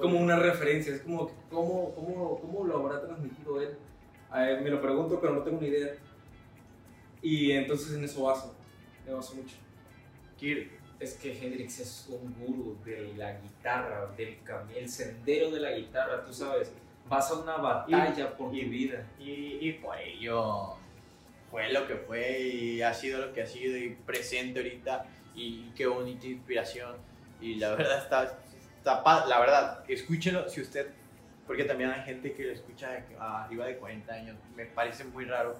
como 0.00 0.18
una 0.20 0.36
referencia, 0.36 0.94
es 0.94 1.00
como, 1.02 1.30
¿cómo, 1.50 1.94
cómo, 1.94 2.40
cómo 2.40 2.64
lo 2.64 2.78
habrá 2.78 3.00
transmitido 3.04 3.60
él? 3.60 3.70
A 4.30 4.48
él 4.48 4.62
me 4.62 4.70
lo 4.70 4.80
pregunto, 4.80 5.20
pero 5.20 5.34
no 5.34 5.42
tengo 5.42 5.60
ni 5.60 5.68
idea. 5.68 5.94
Y 7.22 7.52
entonces 7.52 7.92
en 7.94 8.04
eso 8.04 8.22
baso, 8.22 8.54
me 9.06 9.12
baso 9.12 9.34
mucho. 9.34 9.56
Kir, 10.40 10.70
Es 10.98 11.14
que 11.14 11.32
Hendrix 11.32 11.80
es 11.80 12.08
un 12.10 12.34
gurú 12.34 12.78
de 12.84 13.14
la 13.16 13.32
guitarra, 13.32 14.06
del 14.16 14.38
el 14.76 14.88
sendero 14.88 15.50
de 15.50 15.60
la 15.60 15.72
guitarra, 15.72 16.24
tú 16.24 16.32
sabes. 16.32 16.72
Vas 17.08 17.30
a 17.30 17.34
una 17.34 17.56
batalla 17.56 18.36
por 18.36 18.54
y- 18.54 18.64
tu 18.64 18.70
vida. 18.70 19.06
Y, 19.18 19.58
y 19.60 19.72
por 19.74 19.96
ello 19.98 20.76
fue 21.50 21.72
lo 21.72 21.86
que 21.86 21.96
fue 21.96 22.38
y 22.40 22.82
ha 22.82 22.94
sido 22.94 23.26
lo 23.26 23.32
que 23.32 23.42
ha 23.42 23.46
sido 23.46 23.76
y 23.76 23.96
presente 24.06 24.60
ahorita 24.60 25.06
y 25.34 25.70
qué 25.74 25.86
bonita 25.86 26.26
inspiración 26.26 26.96
y 27.40 27.56
la 27.56 27.70
verdad 27.74 27.98
está, 27.98 28.38
está 28.76 29.26
la 29.26 29.40
verdad, 29.40 29.84
escúchenlo 29.88 30.48
si 30.48 30.60
usted, 30.60 30.88
porque 31.46 31.64
también 31.64 31.90
hay 31.90 32.02
gente 32.02 32.32
que 32.32 32.44
lo 32.44 32.52
escucha 32.52 33.04
ah, 33.18 33.44
arriba 33.44 33.66
de 33.66 33.78
40 33.78 34.12
años, 34.12 34.36
me 34.54 34.66
parece 34.66 35.04
muy 35.04 35.24
raro. 35.24 35.56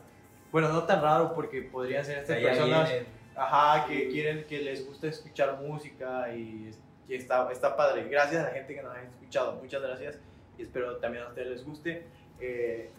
Bueno, 0.53 0.69
no 0.69 0.85
tan 0.85 1.01
raro 1.03 1.35
porque 1.35 1.63
podrían 1.63 2.05
ser 2.05 2.19
estas 2.19 2.39
personas 2.39 2.89
vienen. 2.89 3.20
Ajá, 3.37 3.87
que 3.87 4.09
quieren, 4.09 4.45
que 4.45 4.61
les 4.61 4.87
gusta 4.87 5.09
escuchar 5.09 5.61
música 5.61 6.35
y, 6.35 6.71
y 7.09 7.15
está, 7.15 7.51
está 7.53 7.77
padre. 7.77 8.09
Gracias 8.09 8.45
a 8.45 8.49
la 8.49 8.55
gente 8.55 8.75
que 8.75 8.83
nos 8.83 8.95
ha 8.95 9.03
escuchado, 9.03 9.55
muchas 9.55 9.83
gracias. 9.83 10.19
y 10.59 10.63
espero 10.63 10.97
también 10.99 11.25
a 11.25 11.29
ustedes 11.29 11.49
les 11.49 11.65
guste. 11.65 12.07
Eh, 12.41 12.91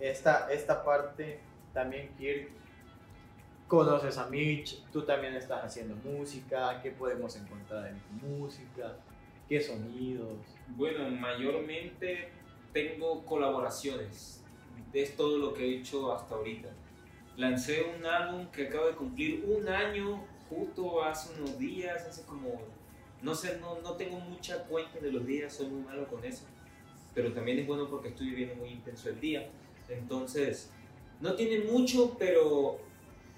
esta, 0.00 0.52
esta 0.52 0.84
parte 0.84 1.40
también, 1.72 2.10
Kirk, 2.16 2.50
conoces 3.68 4.18
a 4.18 4.26
Mitch, 4.28 4.82
tú 4.92 5.02
también 5.02 5.34
estás 5.34 5.64
haciendo 5.64 5.96
música, 5.96 6.80
¿qué 6.82 6.90
podemos 6.90 7.36
encontrar 7.36 7.88
en 7.88 7.98
tu 8.00 8.26
música? 8.26 8.96
¿Qué 9.48 9.60
sonidos? 9.60 10.38
Bueno, 10.68 11.08
mayormente 11.10 12.30
tengo 12.72 13.24
colaboraciones. 13.24 14.42
Es 14.92 15.16
todo 15.16 15.38
lo 15.38 15.54
que 15.54 15.64
he 15.64 15.78
hecho 15.78 16.12
hasta 16.14 16.34
ahorita. 16.34 16.68
Lancé 17.36 17.84
un 17.98 18.06
álbum 18.06 18.46
que 18.52 18.68
acaba 18.68 18.86
de 18.86 18.94
cumplir 18.94 19.44
un 19.44 19.68
año 19.68 20.24
justo 20.48 21.02
hace 21.02 21.34
unos 21.40 21.58
días, 21.58 22.04
hace 22.06 22.22
como, 22.24 22.60
no 23.22 23.34
sé, 23.34 23.58
no, 23.60 23.80
no 23.80 23.92
tengo 23.94 24.20
mucha 24.20 24.62
cuenta 24.64 25.00
de 25.00 25.10
los 25.10 25.26
días, 25.26 25.52
soy 25.52 25.66
muy 25.66 25.82
malo 25.82 26.06
con 26.06 26.24
eso. 26.24 26.44
Pero 27.12 27.32
también 27.32 27.58
es 27.58 27.66
bueno 27.66 27.88
porque 27.88 28.08
estoy 28.08 28.30
viviendo 28.30 28.54
muy 28.54 28.70
intenso 28.70 29.08
el 29.08 29.20
día. 29.20 29.48
Entonces, 29.88 30.70
no 31.20 31.34
tiene 31.34 31.64
mucho, 31.64 32.16
pero 32.18 32.78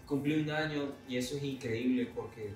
cumplí 0.07 0.41
un 0.41 0.51
año 0.51 0.93
y 1.09 1.17
eso 1.17 1.37
es 1.37 1.43
increíble 1.43 2.11
porque 2.15 2.53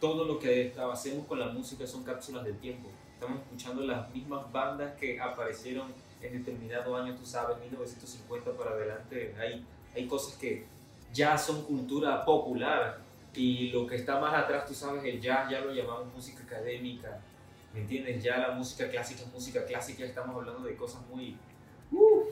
todo 0.00 0.24
lo 0.24 0.38
que 0.38 0.72
hacemos 0.92 1.26
con 1.26 1.38
la 1.38 1.48
música 1.48 1.86
son 1.86 2.04
cápsulas 2.04 2.44
del 2.44 2.58
tiempo. 2.58 2.88
Estamos 3.14 3.40
escuchando 3.40 3.82
las 3.82 4.12
mismas 4.12 4.50
bandas 4.52 4.94
que 4.98 5.18
aparecieron 5.20 5.92
en 6.20 6.32
determinado 6.32 6.96
año, 6.96 7.14
tú 7.16 7.24
sabes, 7.24 7.58
1950 7.58 8.52
para 8.52 8.70
adelante. 8.70 9.34
Hay, 9.38 9.64
hay 9.94 10.06
cosas 10.06 10.36
que 10.36 10.66
ya 11.12 11.36
son 11.36 11.62
cultura 11.64 12.24
popular 12.24 12.98
y 13.34 13.70
lo 13.70 13.86
que 13.86 13.96
está 13.96 14.18
más 14.18 14.34
atrás, 14.34 14.66
tú 14.66 14.74
sabes, 14.74 15.04
el 15.04 15.20
jazz 15.20 15.50
ya 15.50 15.60
lo 15.60 15.72
llamamos 15.72 16.12
música 16.14 16.42
académica. 16.42 17.20
¿Me 17.74 17.80
entiendes? 17.80 18.22
Ya 18.22 18.38
la 18.38 18.52
música 18.52 18.88
clásica 18.88 19.22
música 19.32 19.64
clásica, 19.66 20.04
estamos 20.04 20.36
hablando 20.36 20.66
de 20.66 20.74
cosas 20.74 21.06
muy... 21.08 21.36
¡Uf! 21.92 22.26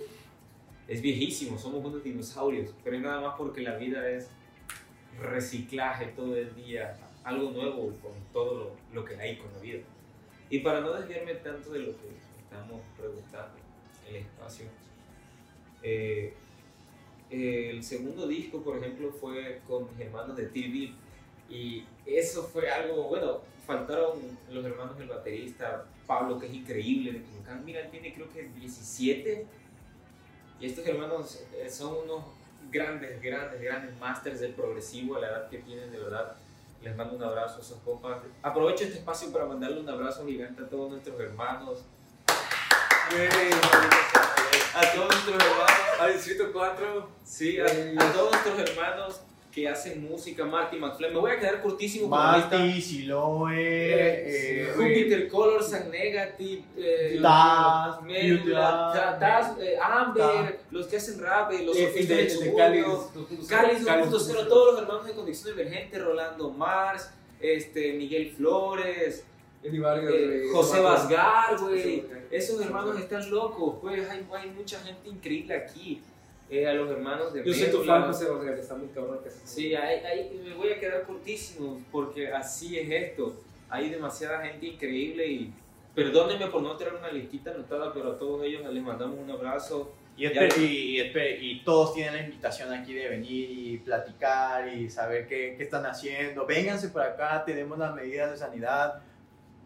es 0.87 1.01
viejísimo, 1.01 1.59
somos 1.59 1.85
unos 1.85 2.03
dinosaurios, 2.03 2.71
pero 2.83 2.97
es 2.97 3.03
nada 3.03 3.21
más 3.21 3.35
porque 3.37 3.63
la 3.63 3.77
vida 3.77 4.09
es 4.09 4.29
reciclaje 5.19 6.07
todo 6.09 6.37
el 6.37 6.55
día, 6.55 6.97
algo 7.23 7.51
nuevo 7.51 7.93
con 8.03 8.13
todo 8.33 8.55
lo, 8.55 8.77
lo 8.93 9.05
que 9.05 9.17
hay 9.17 9.37
con 9.37 9.53
la 9.53 9.59
vida. 9.61 9.83
Y 10.51 10.59
para 10.59 10.81
no 10.81 10.93
desviarme 10.93 11.35
tanto 11.37 11.71
de 11.71 11.81
lo 11.81 11.93
que 11.97 12.09
estamos 12.43 12.81
preguntando, 12.99 13.55
el 14.07 14.17
espacio, 14.17 14.67
eh, 15.83 16.35
el 17.35 17.83
segundo 17.83 18.27
disco, 18.27 18.63
por 18.63 18.79
ejemplo, 18.79 19.11
fue 19.13 19.61
con 19.67 19.89
mis 19.91 20.07
hermanos 20.07 20.37
de 20.37 20.47
TV 20.47 20.93
y 21.49 21.85
eso 22.07 22.43
fue 22.45 22.71
algo, 22.71 23.05
bueno, 23.05 23.41
faltaron 23.67 24.19
los 24.51 24.65
hermanos 24.65 24.99
del 24.99 25.09
baterista, 25.09 25.85
Pablo, 26.07 26.39
que 26.39 26.47
es 26.47 26.55
increíble, 26.55 27.13
de 27.13 27.23
Quincán. 27.23 27.65
Mira, 27.65 27.89
tiene 27.91 28.13
creo 28.13 28.31
que 28.31 28.45
17 28.45 29.47
y 30.61 30.67
estos 30.67 30.87
hermanos 30.87 31.43
eh, 31.55 31.69
son 31.69 31.97
unos 32.05 32.25
grandes, 32.71 33.21
grandes, 33.21 33.61
grandes 33.61 33.99
masters 33.99 34.41
del 34.41 34.53
progresivo 34.53 35.17
a 35.17 35.21
la 35.21 35.29
edad 35.29 35.49
que 35.49 35.59
tienen, 35.59 35.91
de 35.91 35.99
verdad. 35.99 36.37
Les 36.83 36.95
mando 36.97 37.17
un 37.17 37.23
abrazo 37.23 37.59
a 37.59 37.61
esos 37.61 37.79
compas. 37.79 38.19
Aprovecho 38.43 38.85
este 38.85 38.99
espacio 38.99 39.33
para 39.33 39.47
mandarle 39.47 39.81
un 39.81 39.89
abrazo 39.89 40.27
gigante 40.27 40.63
a 40.63 40.69
todos 40.69 40.91
nuestros 40.91 41.19
hermanos. 41.19 41.85
A 44.77 44.93
todos 44.95 45.09
nuestros 45.09 45.37
hermanos. 45.37 45.71
Al 46.01 46.13
Distrito 46.15 46.53
4. 46.53 47.09
Sí, 47.25 47.59
a, 47.61 47.65
a 47.65 48.13
todos 48.13 48.33
nuestros 48.33 48.59
hermanos 48.71 49.21
que 49.53 49.69
hacen 49.69 50.03
música, 50.03 50.45
Marty 50.45 50.77
McFly. 50.79 51.11
Me 51.11 51.19
voy 51.21 51.31
a 51.31 51.39
quedar 51.39 51.63
cortísimo 51.63 52.11
con 52.11 52.19
esta. 52.35 52.59
Marty, 52.59 52.83
Siloe, 52.83 53.53
eh, 53.55 54.73
Jupiter 54.75 55.29
Colors 55.29 55.73
and 55.75 55.91
Negative, 55.93 56.65
eh, 56.77 57.21
Taz, 57.23 58.03
Melula, 58.03 58.91
Beauty 58.93 58.99
Ta- 58.99 59.19
Taz, 59.21 59.53
eh, 59.61 59.77
Amber, 59.81 60.59
los 60.73 60.89
que 60.89 60.97
hacen 60.97 61.21
rap, 61.21 61.53
eh, 61.53 61.63
los 61.65 61.77
Eh, 61.77 61.87
Sofistas 61.87 62.41
de- 62.41 62.55
Cáliz, 62.57 62.85
Cáliz 63.49 63.85
Cáliz 63.85 64.11
2.0, 64.11 64.49
todos 64.49 64.73
los 64.75 64.83
hermanos 64.83 65.07
de 65.07 65.13
Condición 65.13 65.53
Emergente, 65.57 66.01
Rolando 66.01 66.51
Mars, 66.51 67.11
este, 67.41 67.93
Miguel 67.93 68.33
Flores, 68.37 69.25
eh, 69.65 70.43
José 70.53 70.79
José 70.79 70.81
Vasgar, 70.81 71.59
güey. 71.61 72.05
Esos 72.31 72.61
hermanos 72.61 72.99
están 72.99 73.31
locos, 73.31 73.77
pues 73.81 74.09
hay, 74.09 74.27
hay 74.37 74.51
mucha 74.51 74.79
gente 74.81 75.09
increíble 75.09 75.57
aquí. 75.57 76.03
Eh, 76.51 76.67
a 76.69 76.75
los 76.75 76.91
hermanos 76.91 77.33
de 77.33 77.43
Yo 77.45 77.55
soy 77.55 77.71
tu 77.71 77.83
fan, 77.85 78.03
José 78.07 78.29
Vasgar, 78.31 78.59
está 78.59 78.75
muy 78.75 78.89
cabrón 78.89 79.21
que. 79.25 79.31
Sí, 79.31 79.75
ahí, 79.75 80.01
ahí 80.05 80.41
me 80.47 80.55
voy 80.55 80.71
a 80.73 80.79
quedar 80.79 81.03
cortísimo 81.05 81.81
porque 81.91 82.29
así 82.29 82.79
es 82.79 82.91
esto. 82.91 83.35
Hay 83.71 83.89
demasiada 83.89 84.41
gente 84.47 84.67
increíble 84.67 85.27
y 85.27 85.53
perdónenme 85.95 86.49
por 86.49 86.63
no 86.63 86.77
tener 86.77 86.95
una 86.95 87.11
listita 87.11 87.51
anotada, 87.51 87.93
pero 87.95 88.13
a 88.13 88.19
todos 88.19 88.45
ellos 88.45 88.63
les 88.73 88.83
mandamos 88.83 89.19
un 89.19 89.31
abrazo. 89.31 89.93
Y, 90.17 90.27
espe- 90.27 91.41
y, 91.41 91.51
y 91.51 91.65
todos 91.65 91.93
tienen 91.95 92.15
la 92.15 92.21
invitación 92.23 92.73
aquí 92.73 92.93
de 92.95 93.09
venir 93.09 93.51
y 93.51 93.79
platicar 93.79 94.69
y 94.73 94.89
saber 94.89 95.27
qué, 95.27 95.55
qué 95.57 95.65
están 95.65 95.85
haciendo. 95.87 96.47
Vénganse 96.47 96.91
por 96.91 97.03
acá, 97.03 97.43
tenemos 97.45 97.77
las 97.79 97.95
medidas 97.97 98.31
de 98.31 98.37
sanidad. 98.37 99.03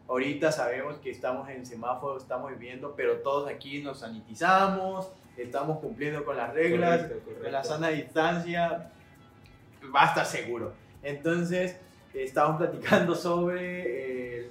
Ahorita 0.08 0.50
sabemos 0.50 0.96
que 0.98 1.10
estamos 1.10 1.50
en 1.50 1.66
semáforo, 1.66 2.16
estamos 2.16 2.50
viviendo, 2.50 2.94
pero 2.96 3.18
todos 3.18 3.48
aquí 3.50 3.82
nos 3.82 4.00
sanitizamos, 4.00 5.10
estamos 5.36 5.80
cumpliendo 5.80 6.24
con 6.24 6.36
las 6.38 6.54
reglas, 6.54 7.02
Correcto, 7.02 7.20
correcto. 7.24 7.42
con 7.42 7.52
la 7.52 7.62
sana 7.64 7.88
distancia. 7.90 8.90
Va 9.94 10.04
a 10.04 10.06
estar 10.06 10.24
seguro. 10.24 10.72
Entonces, 11.02 11.76
estábamos 12.14 12.56
platicando 12.58 13.14
sobre 13.14 14.40
eh, 14.44 14.50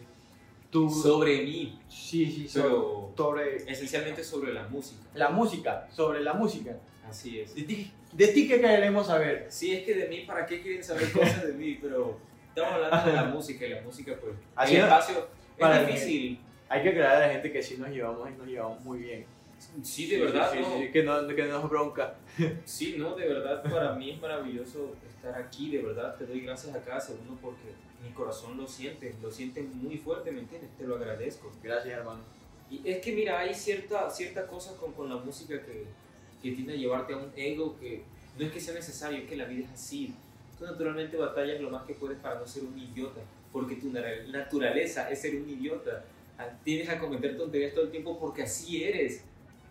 tu... 0.69 0.89
Sobre 0.91 1.41
mí, 1.41 1.79
sí, 1.89 2.25
sí, 2.47 2.49
pero 2.53 3.11
sobre, 3.17 3.59
sobre 3.59 3.71
esencialmente 3.71 4.23
sobre 4.23 4.53
la 4.53 4.67
música. 4.67 5.01
la 5.15 5.29
música, 5.29 5.87
sobre 5.91 6.21
la 6.21 6.33
música. 6.33 6.77
Así 7.09 7.39
es. 7.39 7.55
¿De 7.55 7.63
ti, 7.63 7.91
de 8.13 8.27
ti 8.27 8.47
qué 8.47 8.61
queremos 8.61 9.07
saber? 9.07 9.47
Sí, 9.49 9.73
es 9.73 9.83
que 9.83 9.95
de 9.95 10.07
mí, 10.07 10.21
¿para 10.21 10.45
qué 10.45 10.61
quieren 10.61 10.83
saber 10.83 11.11
cosas 11.11 11.47
de 11.47 11.53
mí? 11.53 11.79
Pero 11.81 12.19
estamos 12.49 12.73
hablando 12.73 13.09
de 13.09 13.15
la 13.15 13.23
música 13.33 13.65
y 13.65 13.69
la 13.69 13.81
música, 13.81 14.15
pues. 14.21 14.35
Así 14.55 14.75
el 14.75 14.81
es. 14.81 14.87
espacio 14.87 15.36
Para 15.59 15.81
es 15.81 15.87
mí. 15.87 15.93
difícil. 15.93 16.39
Hay 16.69 16.83
que 16.83 16.89
aclarar 16.89 17.23
a 17.23 17.27
la 17.27 17.33
gente 17.33 17.51
que 17.51 17.61
sí 17.63 17.77
nos 17.77 17.89
llevamos 17.89 18.29
y 18.29 18.33
nos 18.37 18.47
llevamos 18.47 18.81
muy 18.83 18.99
bien. 18.99 19.25
Sí, 19.81 20.07
de 20.07 20.19
verdad, 20.21 20.51
Sí, 20.53 20.59
no. 20.59 20.77
sí, 20.77 20.91
que, 20.91 21.03
no, 21.03 21.27
que 21.27 21.43
no 21.45 21.61
nos 21.61 21.69
bronca. 21.69 22.15
Sí, 22.65 22.95
no, 22.97 23.15
de 23.15 23.27
verdad 23.27 23.63
para 23.63 23.93
mí 23.93 24.11
es 24.11 24.21
maravilloso 24.21 24.93
estar 25.09 25.33
aquí, 25.41 25.71
de 25.71 25.81
verdad 25.81 26.15
te 26.15 26.25
doy 26.27 26.41
gracias 26.41 26.75
a 26.75 26.81
cada 26.83 26.99
segundo 26.99 27.37
porque 27.41 27.73
mi 28.03 28.11
corazón 28.11 28.55
lo 28.57 28.67
siente, 28.67 29.15
lo 29.21 29.31
siente 29.31 29.63
muy 29.63 29.97
fuerte, 29.97 30.31
¿me 30.31 30.41
entiendes? 30.41 30.69
Te 30.77 30.85
lo 30.85 30.95
agradezco. 30.97 31.51
Gracias, 31.63 31.97
hermano. 31.97 32.19
Y 32.69 32.81
es 32.87 32.99
que 32.99 33.13
mira, 33.13 33.39
hay 33.39 33.53
cierta, 33.55 34.09
cierta 34.11 34.45
cosa 34.45 34.75
con, 34.77 34.93
con 34.93 35.09
la 35.09 35.15
música 35.15 35.59
que, 35.63 35.85
que 36.43 36.51
tiende 36.51 36.73
a 36.73 36.75
llevarte 36.75 37.13
a 37.13 37.17
un 37.17 37.31
ego 37.35 37.75
que 37.79 38.03
no 38.37 38.45
es 38.45 38.51
que 38.51 38.59
sea 38.59 38.75
necesario, 38.75 39.17
es 39.19 39.27
que 39.29 39.35
la 39.37 39.45
vida 39.45 39.65
es 39.65 39.71
así. 39.71 40.13
Tú 40.59 40.65
naturalmente 40.65 41.17
batallas 41.17 41.59
lo 41.61 41.71
más 41.71 41.83
que 41.85 41.93
puedes 41.95 42.19
para 42.19 42.39
no 42.39 42.45
ser 42.45 42.63
un 42.63 42.77
idiota, 42.77 43.21
porque 43.51 43.75
tu 43.75 43.91
naturaleza 43.91 45.09
es 45.09 45.21
ser 45.21 45.35
un 45.35 45.49
idiota. 45.49 46.03
Ah, 46.37 46.49
Tienes 46.63 46.89
a 46.89 46.99
cometer 46.99 47.37
tonterías 47.37 47.73
todo 47.73 47.85
el 47.85 47.91
tiempo 47.91 48.19
porque 48.19 48.43
así 48.43 48.83
eres. 48.83 49.23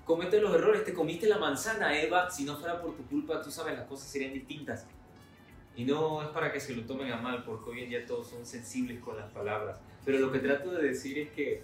Comete 0.04 0.40
los 0.40 0.54
errores, 0.54 0.84
te 0.84 0.94
comiste 0.94 1.26
la 1.26 1.38
manzana, 1.38 2.00
Eva. 2.00 2.30
Si 2.30 2.44
no 2.44 2.56
fuera 2.56 2.80
por 2.80 2.96
tu 2.96 3.04
culpa, 3.06 3.42
tú 3.42 3.50
sabes, 3.50 3.76
las 3.76 3.86
cosas 3.86 4.08
serían 4.08 4.32
distintas. 4.32 4.86
Y 5.76 5.84
no 5.84 6.22
es 6.22 6.28
para 6.28 6.52
que 6.52 6.58
se 6.58 6.74
lo 6.74 6.84
tomen 6.84 7.12
a 7.12 7.16
mal, 7.16 7.44
porque 7.44 7.70
hoy 7.70 7.82
en 7.82 7.90
día 7.90 8.06
todos 8.06 8.28
son 8.30 8.46
sensibles 8.46 9.00
con 9.00 9.16
las 9.16 9.30
palabras. 9.30 9.78
Pero 10.04 10.18
lo 10.18 10.32
que 10.32 10.38
trato 10.38 10.70
de 10.70 10.88
decir 10.88 11.18
es 11.18 11.30
que 11.30 11.62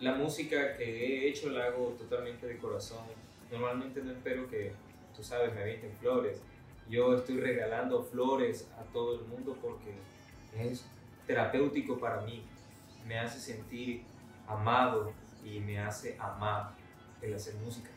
la 0.00 0.14
música 0.14 0.76
que 0.76 0.84
he 0.84 1.28
hecho 1.28 1.50
la 1.50 1.66
hago 1.66 1.88
totalmente 1.98 2.46
de 2.46 2.58
corazón. 2.58 3.04
Normalmente 3.50 4.02
no 4.02 4.12
espero 4.12 4.48
que, 4.48 4.72
tú 5.14 5.22
sabes, 5.22 5.54
me 5.54 5.62
avienten 5.62 5.92
flores. 6.00 6.40
Yo 6.88 7.14
estoy 7.16 7.40
regalando 7.40 8.02
flores 8.02 8.68
a 8.78 8.82
todo 8.92 9.16
el 9.20 9.26
mundo 9.26 9.56
porque 9.60 9.92
es 10.58 10.84
terapéutico 11.26 11.98
para 11.98 12.20
mí. 12.20 12.42
Me 13.06 13.18
hace 13.18 13.40
sentir 13.40 14.02
amado 14.46 15.12
y 15.44 15.58
me 15.60 15.78
hace 15.78 16.16
amar 16.18 16.70
el 17.22 17.34
hacer 17.34 17.54
música. 17.56 17.90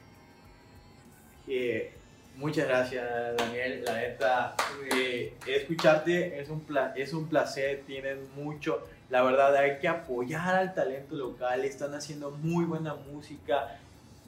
Eh, 1.47 1.93
muchas 2.36 2.67
gracias, 2.67 3.38
Daniel. 3.38 3.84
La 3.86 3.93
neta, 3.95 4.56
eh, 4.95 5.34
escucharte 5.45 6.39
es 6.39 6.49
un, 6.49 6.65
es 6.95 7.13
un 7.13 7.28
placer. 7.28 7.84
Tienen 7.86 8.28
mucho. 8.36 8.84
La 9.10 9.23
verdad, 9.23 9.56
hay 9.56 9.80
que 9.80 9.88
apoyar 9.88 10.56
al 10.56 10.73
talento 10.73 11.15
local. 11.15 11.63
Están 11.65 11.93
haciendo 11.95 12.32
muy 12.32 12.65
buena 12.65 12.93
música. 12.95 13.80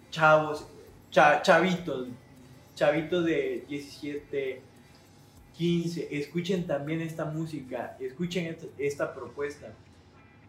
Chavos, 0.10 0.66
cha- 1.12 1.42
chavitos, 1.42 2.08
chavitos 2.82 3.24
de 3.26 3.64
17, 3.70 4.60
15. 5.56 6.08
Escuchen 6.18 6.66
también 6.66 7.00
esta 7.02 7.26
música. 7.26 7.96
Escuchen 8.00 8.48
esta, 8.48 8.66
esta 8.80 9.14
propuesta. 9.14 9.68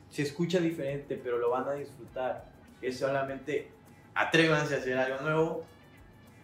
Se 0.08 0.22
escucha 0.22 0.58
diferente, 0.58 1.20
pero 1.22 1.36
lo 1.36 1.50
van 1.50 1.68
a 1.68 1.74
disfrutar. 1.74 2.46
Es 2.80 2.98
solamente 2.98 3.68
atrévanse 4.14 4.74
a 4.74 4.78
hacer 4.78 4.96
algo 4.96 5.20
nuevo 5.20 5.64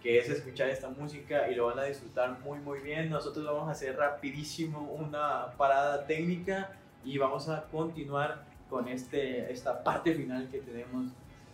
que 0.03 0.19
es 0.19 0.29
escuchar 0.29 0.69
esta 0.69 0.91
música 0.91 1.51
y 1.51 1.55
lo 1.55 1.67
van 1.67 1.79
a 1.79 1.85
disfrutar 1.85 2.39
muy 2.41 2.59
muy 2.59 2.81
bien. 2.81 3.09
Nosotros 3.09 3.47
vamos 3.47 3.67
a 3.69 3.73
hacer 3.73 3.97
rapidísimo 3.97 4.93
una 4.93 5.55
parada 5.57 6.07
técnica 6.07 6.71
y 7.03 7.17
vamos 7.17 7.49
a 7.49 7.65
continuar 7.65 8.45
con 8.69 8.89
este, 8.89 9.51
esta 9.51 9.83
parte 9.83 10.15
final 10.15 10.51
que 10.51 10.59
tenemos 10.59 11.07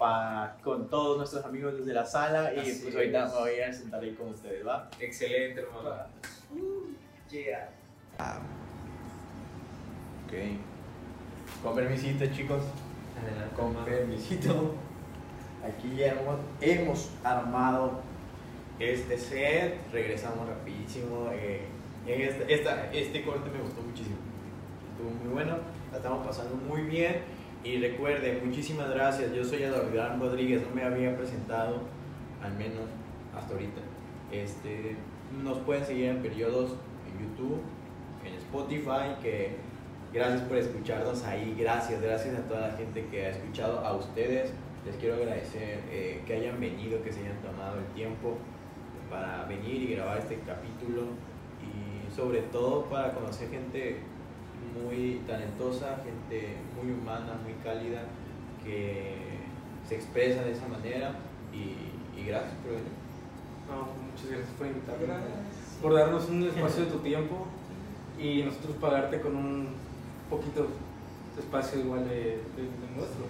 pa- 0.05 0.57
con 0.62 0.88
todos 0.90 1.17
nuestros 1.17 1.43
amigos 1.47 1.79
desde 1.79 1.95
la 1.95 2.05
sala 2.05 2.53
y 2.55 2.59
Así 2.59 2.81
pues 2.83 2.95
ahorita 2.95 3.25
me 3.27 3.33
voy 3.33 3.61
a 3.61 3.73
sentar 3.73 4.03
ahí 4.03 4.12
con 4.14 4.29
ustedes, 4.29 4.67
¿va? 4.67 4.90
Excelente, 5.01 5.62
hermano. 5.62 5.97
Yeah. 7.31 7.71
Ok. 10.27 10.33
Con 11.62 11.75
permisito, 11.75 12.27
chicos. 12.27 12.62
Adelante, 13.23 13.55
Con 13.57 13.67
hermano. 13.69 13.87
permisito. 13.87 14.75
Aquí 15.67 15.97
ya 15.97 16.09
hemos, 16.12 16.37
hemos 16.61 17.11
armado 17.25 18.01
este 18.79 19.17
set. 19.17 19.75
Regresamos 19.90 20.47
rapidísimo. 20.47 21.31
eh, 21.33 21.62
en 22.07 22.21
esta- 22.21 22.45
esta- 22.45 22.93
este 22.93 23.25
corte 23.25 23.49
me 23.51 23.62
gustó 23.62 23.81
muchísimo. 23.81 24.17
Estuvo 24.93 25.11
muy 25.25 25.33
bueno. 25.33 25.57
La 25.90 25.97
estamos 25.97 26.27
pasando 26.27 26.55
muy 26.57 26.83
bien. 26.83 27.23
Y 27.64 27.79
recuerden, 27.79 28.46
muchísimas 28.46 28.90
gracias. 28.90 29.33
Yo 29.33 29.42
soy 29.42 29.64
Adolfo 29.64 29.88
Rodríguez. 30.20 30.61
No 30.68 30.74
me 30.74 30.85
había 30.85 31.16
presentado, 31.16 31.81
al 32.42 32.53
menos 32.57 32.85
hasta 33.35 33.55
ahorita. 33.55 33.81
Este, 34.31 34.96
nos 35.42 35.59
pueden 35.61 35.83
seguir 35.83 36.11
en 36.11 36.20
periodos 36.20 36.77
en 37.09 37.27
YouTube, 37.27 37.62
en 38.22 38.35
Spotify. 38.35 39.16
Que 39.22 39.57
gracias 40.12 40.42
por 40.42 40.59
escucharnos 40.59 41.24
ahí. 41.24 41.57
Gracias, 41.59 42.03
gracias 42.03 42.38
a 42.38 42.42
toda 42.42 42.68
la 42.68 42.77
gente 42.77 43.07
que 43.07 43.24
ha 43.24 43.31
escuchado. 43.31 43.79
A 43.79 43.96
ustedes 43.96 44.53
les 44.85 44.96
quiero 44.96 45.14
agradecer 45.14 45.81
eh, 45.90 46.20
que 46.27 46.35
hayan 46.35 46.61
venido, 46.61 47.03
que 47.03 47.11
se 47.11 47.20
hayan 47.20 47.40
tomado 47.40 47.79
el 47.79 47.87
tiempo 47.94 48.37
para 49.09 49.46
venir 49.46 49.85
y 49.85 49.94
grabar 49.94 50.18
este 50.18 50.38
capítulo. 50.40 51.05
Y 51.62 52.14
sobre 52.14 52.42
todo 52.42 52.85
para 52.90 53.12
conocer 53.12 53.48
gente 53.48 54.00
muy 54.75 55.21
talentosa, 55.27 55.99
gente 56.05 56.57
muy 56.81 56.93
humana, 56.93 57.38
muy 57.43 57.55
cálida, 57.62 58.03
que 58.64 59.14
se 59.88 59.95
expresa 59.97 60.43
de 60.43 60.53
esa 60.53 60.67
manera. 60.69 61.14
Y, 61.53 62.21
y 62.21 62.25
gracias 62.27 62.53
por 62.62 62.73
venir. 62.73 62.93
No, 63.69 63.88
muchas 64.11 64.29
gracias 64.31 64.51
por 64.59 64.67
invitarme, 64.67 65.07
por 65.81 65.95
darnos 65.95 66.29
un 66.29 66.43
espacio 66.45 66.85
de 66.85 66.90
tu 66.90 66.99
tiempo 66.99 67.47
y 68.19 68.43
nosotros 68.43 68.77
pagarte 68.77 69.21
con 69.21 69.37
un 69.37 69.69
poquito 70.31 70.69
de 71.35 71.40
espacio 71.40 71.81
igual 71.81 72.05
de, 72.09 72.14
de- 72.14 72.71
de 72.83 72.88
nuestro. 72.97 73.25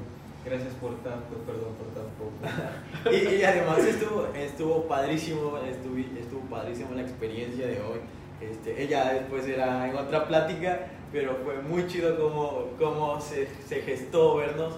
Gracias 0.45 0.75
por 0.75 0.95
tanto, 1.03 1.37
perdón 1.47 1.73
por 1.79 1.89
tan 1.95 2.05
poco. 2.19 3.11
Y, 3.11 3.37
y 3.41 3.45
además 3.45 3.79
estuvo, 3.79 4.27
estuvo 4.35 4.87
padrísimo, 4.87 5.57
estuvo, 5.59 5.97
estuvo 5.99 6.41
padrísimo 6.51 6.91
la 6.95 7.03
experiencia 7.03 7.67
de 7.67 7.81
hoy. 7.81 7.99
Este, 8.41 8.83
ella 8.83 9.13
después 9.15 9.47
era 9.47 9.89
en 9.89 9.97
otra 9.97 10.27
plática, 10.27 10.87
pero 11.15 11.37
fue 11.45 11.63
muy 11.63 11.87
chido 11.87 12.19
como, 12.19 12.71
como 12.77 13.21
se, 13.21 13.47
se 13.69 13.83
gestó 13.83 14.35
vernos. 14.35 14.75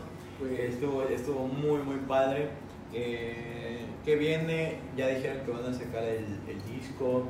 Estuvo, 0.59 1.03
estuvo 1.05 1.49
muy, 1.49 1.79
muy 1.79 1.97
padre. 2.07 2.51
Eh, 2.93 3.87
que 4.05 4.17
viene, 4.17 4.77
ya 4.99 5.09
dijeron 5.09 5.47
que 5.47 5.51
van 5.51 5.65
a 5.65 5.73
sacar 5.73 6.05
el, 6.05 6.27
el 6.47 6.63
disco. 6.71 7.25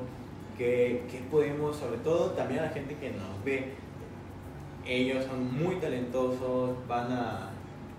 Que, 0.58 1.04
que 1.08 1.18
podemos, 1.30 1.76
sobre 1.76 1.98
todo 1.98 2.32
también 2.32 2.60
a 2.60 2.62
la 2.64 2.70
gente 2.70 2.96
que 2.96 3.10
nos 3.12 3.44
ve, 3.44 3.74
ellos 4.86 5.24
son 5.26 5.54
muy 5.54 5.76
talentosos, 5.76 6.70
van 6.88 7.12
a, 7.12 7.50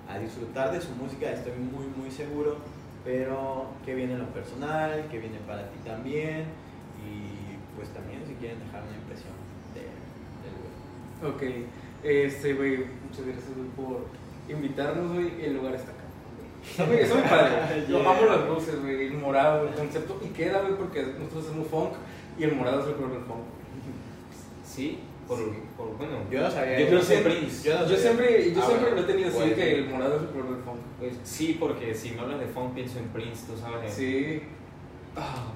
a 0.09 0.19
disfrutar 0.19 0.71
de 0.71 0.81
su 0.81 0.89
música, 0.95 1.31
estoy 1.31 1.53
muy, 1.53 1.85
muy 1.95 2.11
seguro. 2.11 2.57
Pero 3.05 3.67
que 3.85 3.95
viene 3.95 4.13
en 4.13 4.19
lo 4.19 4.27
personal, 4.33 5.07
que 5.09 5.19
viene 5.19 5.37
para 5.47 5.69
ti 5.69 5.77
también. 5.85 6.47
Y 6.99 7.77
pues 7.77 7.87
también 7.93 8.25
si 8.27 8.33
quieren 8.33 8.59
dejar 8.59 8.83
una 8.83 8.97
impresión. 8.97 9.36
Ok, 11.23 11.43
este, 12.03 12.53
güey, 12.53 12.77
muchas 12.77 13.25
gracias, 13.25 13.49
güey, 13.55 13.69
por 13.75 14.05
invitarnos, 14.49 15.13
güey. 15.13 15.43
El 15.43 15.55
lugar 15.57 15.75
está 15.75 15.91
acá. 15.91 16.85
Muy, 16.87 16.97
está 16.97 17.15
muy 17.15 17.23
padre. 17.29 17.85
Yo 17.89 17.99
amo 18.09 18.25
las 18.25 18.47
luces, 18.47 18.81
güey, 18.81 19.07
el 19.07 19.13
morado, 19.15 19.67
el 19.67 19.73
concepto. 19.73 20.19
Y 20.23 20.27
queda, 20.29 20.61
güey, 20.61 20.75
porque 20.75 21.01
nosotros 21.17 21.45
hacemos 21.47 21.67
funk 21.67 21.93
y 22.37 22.43
el 22.43 22.55
morado 22.55 22.81
es 22.81 22.87
el 22.87 22.93
color 22.95 23.11
del 23.13 23.21
funk. 23.23 23.39
Sí, 24.65 24.99
por, 25.27 25.39
por 25.75 25.97
bueno. 25.97 26.19
Yo 26.31 26.41
no 26.41 26.51
sabía 26.51 26.79
Yo 26.79 26.85
eso. 26.85 26.97
que 26.99 27.03
siempre- 27.15 27.35
Prince. 27.37 27.67
yo 27.69 27.79
no 27.79 27.87
Yo 27.87 27.97
siempre, 27.97 28.51
yo 28.53 28.61
Ah, 28.61 28.65
siempre 28.65 28.89
bueno, 28.91 28.95
lo 28.95 29.01
he 29.01 29.11
tenido 29.11 29.29
así, 29.29 29.37
puede 29.37 29.55
que 29.55 29.75
el 29.79 29.89
morado 29.89 30.15
es 30.17 30.21
el 30.21 30.27
color 30.29 30.49
del 30.55 30.63
funk. 30.63 30.77
Pues, 30.99 31.13
sí, 31.23 31.57
porque 31.59 31.95
si 31.95 32.11
me 32.11 32.21
hablas 32.21 32.39
de 32.39 32.45
funk 32.47 32.73
pienso 32.75 32.99
en 32.99 33.07
Prince, 33.07 33.45
tú 33.47 33.57
sabes. 33.57 33.91
Sí. 33.93 34.41
Ah, 35.15 35.47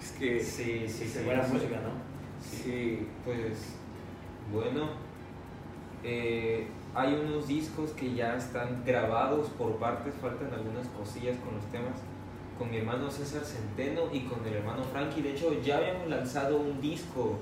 es 0.00 0.12
que, 0.12 0.40
sí, 0.42 0.84
sí. 0.88 1.06
sí, 1.08 1.18
Buena 1.24 1.44
sí. 1.46 1.52
música, 1.52 1.76
¿no? 1.76 1.90
sí. 2.42 3.06
Pues 3.24 3.76
bueno, 4.50 4.88
eh, 6.04 6.66
hay 6.94 7.14
unos 7.14 7.46
discos 7.48 7.90
que 7.90 8.14
ya 8.14 8.36
están 8.36 8.82
grabados 8.84 9.48
por 9.50 9.76
partes, 9.76 10.14
faltan 10.20 10.52
algunas 10.52 10.86
cosillas 10.88 11.36
con 11.44 11.54
los 11.54 11.64
temas. 11.66 11.94
Con 12.58 12.70
mi 12.70 12.76
hermano 12.76 13.10
César 13.10 13.42
Centeno 13.44 14.02
y 14.12 14.20
con 14.20 14.46
el 14.46 14.54
hermano 14.54 14.84
Frankie. 14.84 15.22
De 15.22 15.32
hecho, 15.32 15.60
ya 15.62 15.78
habíamos 15.78 16.08
lanzado 16.08 16.58
un 16.58 16.80
disco 16.80 17.38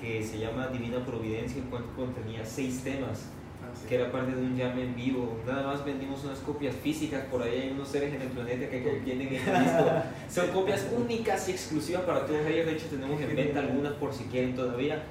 que 0.00 0.22
se 0.22 0.38
llama 0.38 0.68
Divina 0.68 1.04
Providencia, 1.04 1.62
el 1.62 1.68
cual 1.68 1.84
contenía 1.96 2.44
seis 2.44 2.82
temas, 2.82 3.26
Ah, 3.62 3.70
sí. 3.74 3.86
que 3.88 3.94
era 3.96 4.10
parte 4.10 4.34
de 4.34 4.42
un 4.42 4.58
jam 4.58 4.76
en 4.78 4.96
vivo. 4.96 5.36
Nada 5.46 5.66
más 5.66 5.84
vendimos 5.84 6.24
unas 6.24 6.38
copias 6.40 6.74
físicas, 6.74 7.24
por 7.30 7.42
ahí 7.42 7.60
hay 7.60 7.70
unos 7.70 7.88
seres 7.88 8.12
en 8.14 8.22
el 8.22 8.28
planeta 8.28 8.68
que 8.68 8.82
contienen 8.82 9.28
este 9.34 9.50
disco. 9.52 9.84
Son 10.30 10.48
copias 10.48 10.88
únicas 10.96 11.48
y 11.48 11.52
exclusivas 11.52 12.02
para 12.02 12.26
todos 12.26 12.44
ellos. 12.46 12.66
De 12.66 12.72
hecho, 12.72 12.86
tenemos 12.86 13.20
en 13.20 13.36
venta 13.36 13.60
algunas 13.60 13.92
por 13.94 14.12
si 14.12 14.24
quieren 14.24 14.54
todavía. 14.56 15.02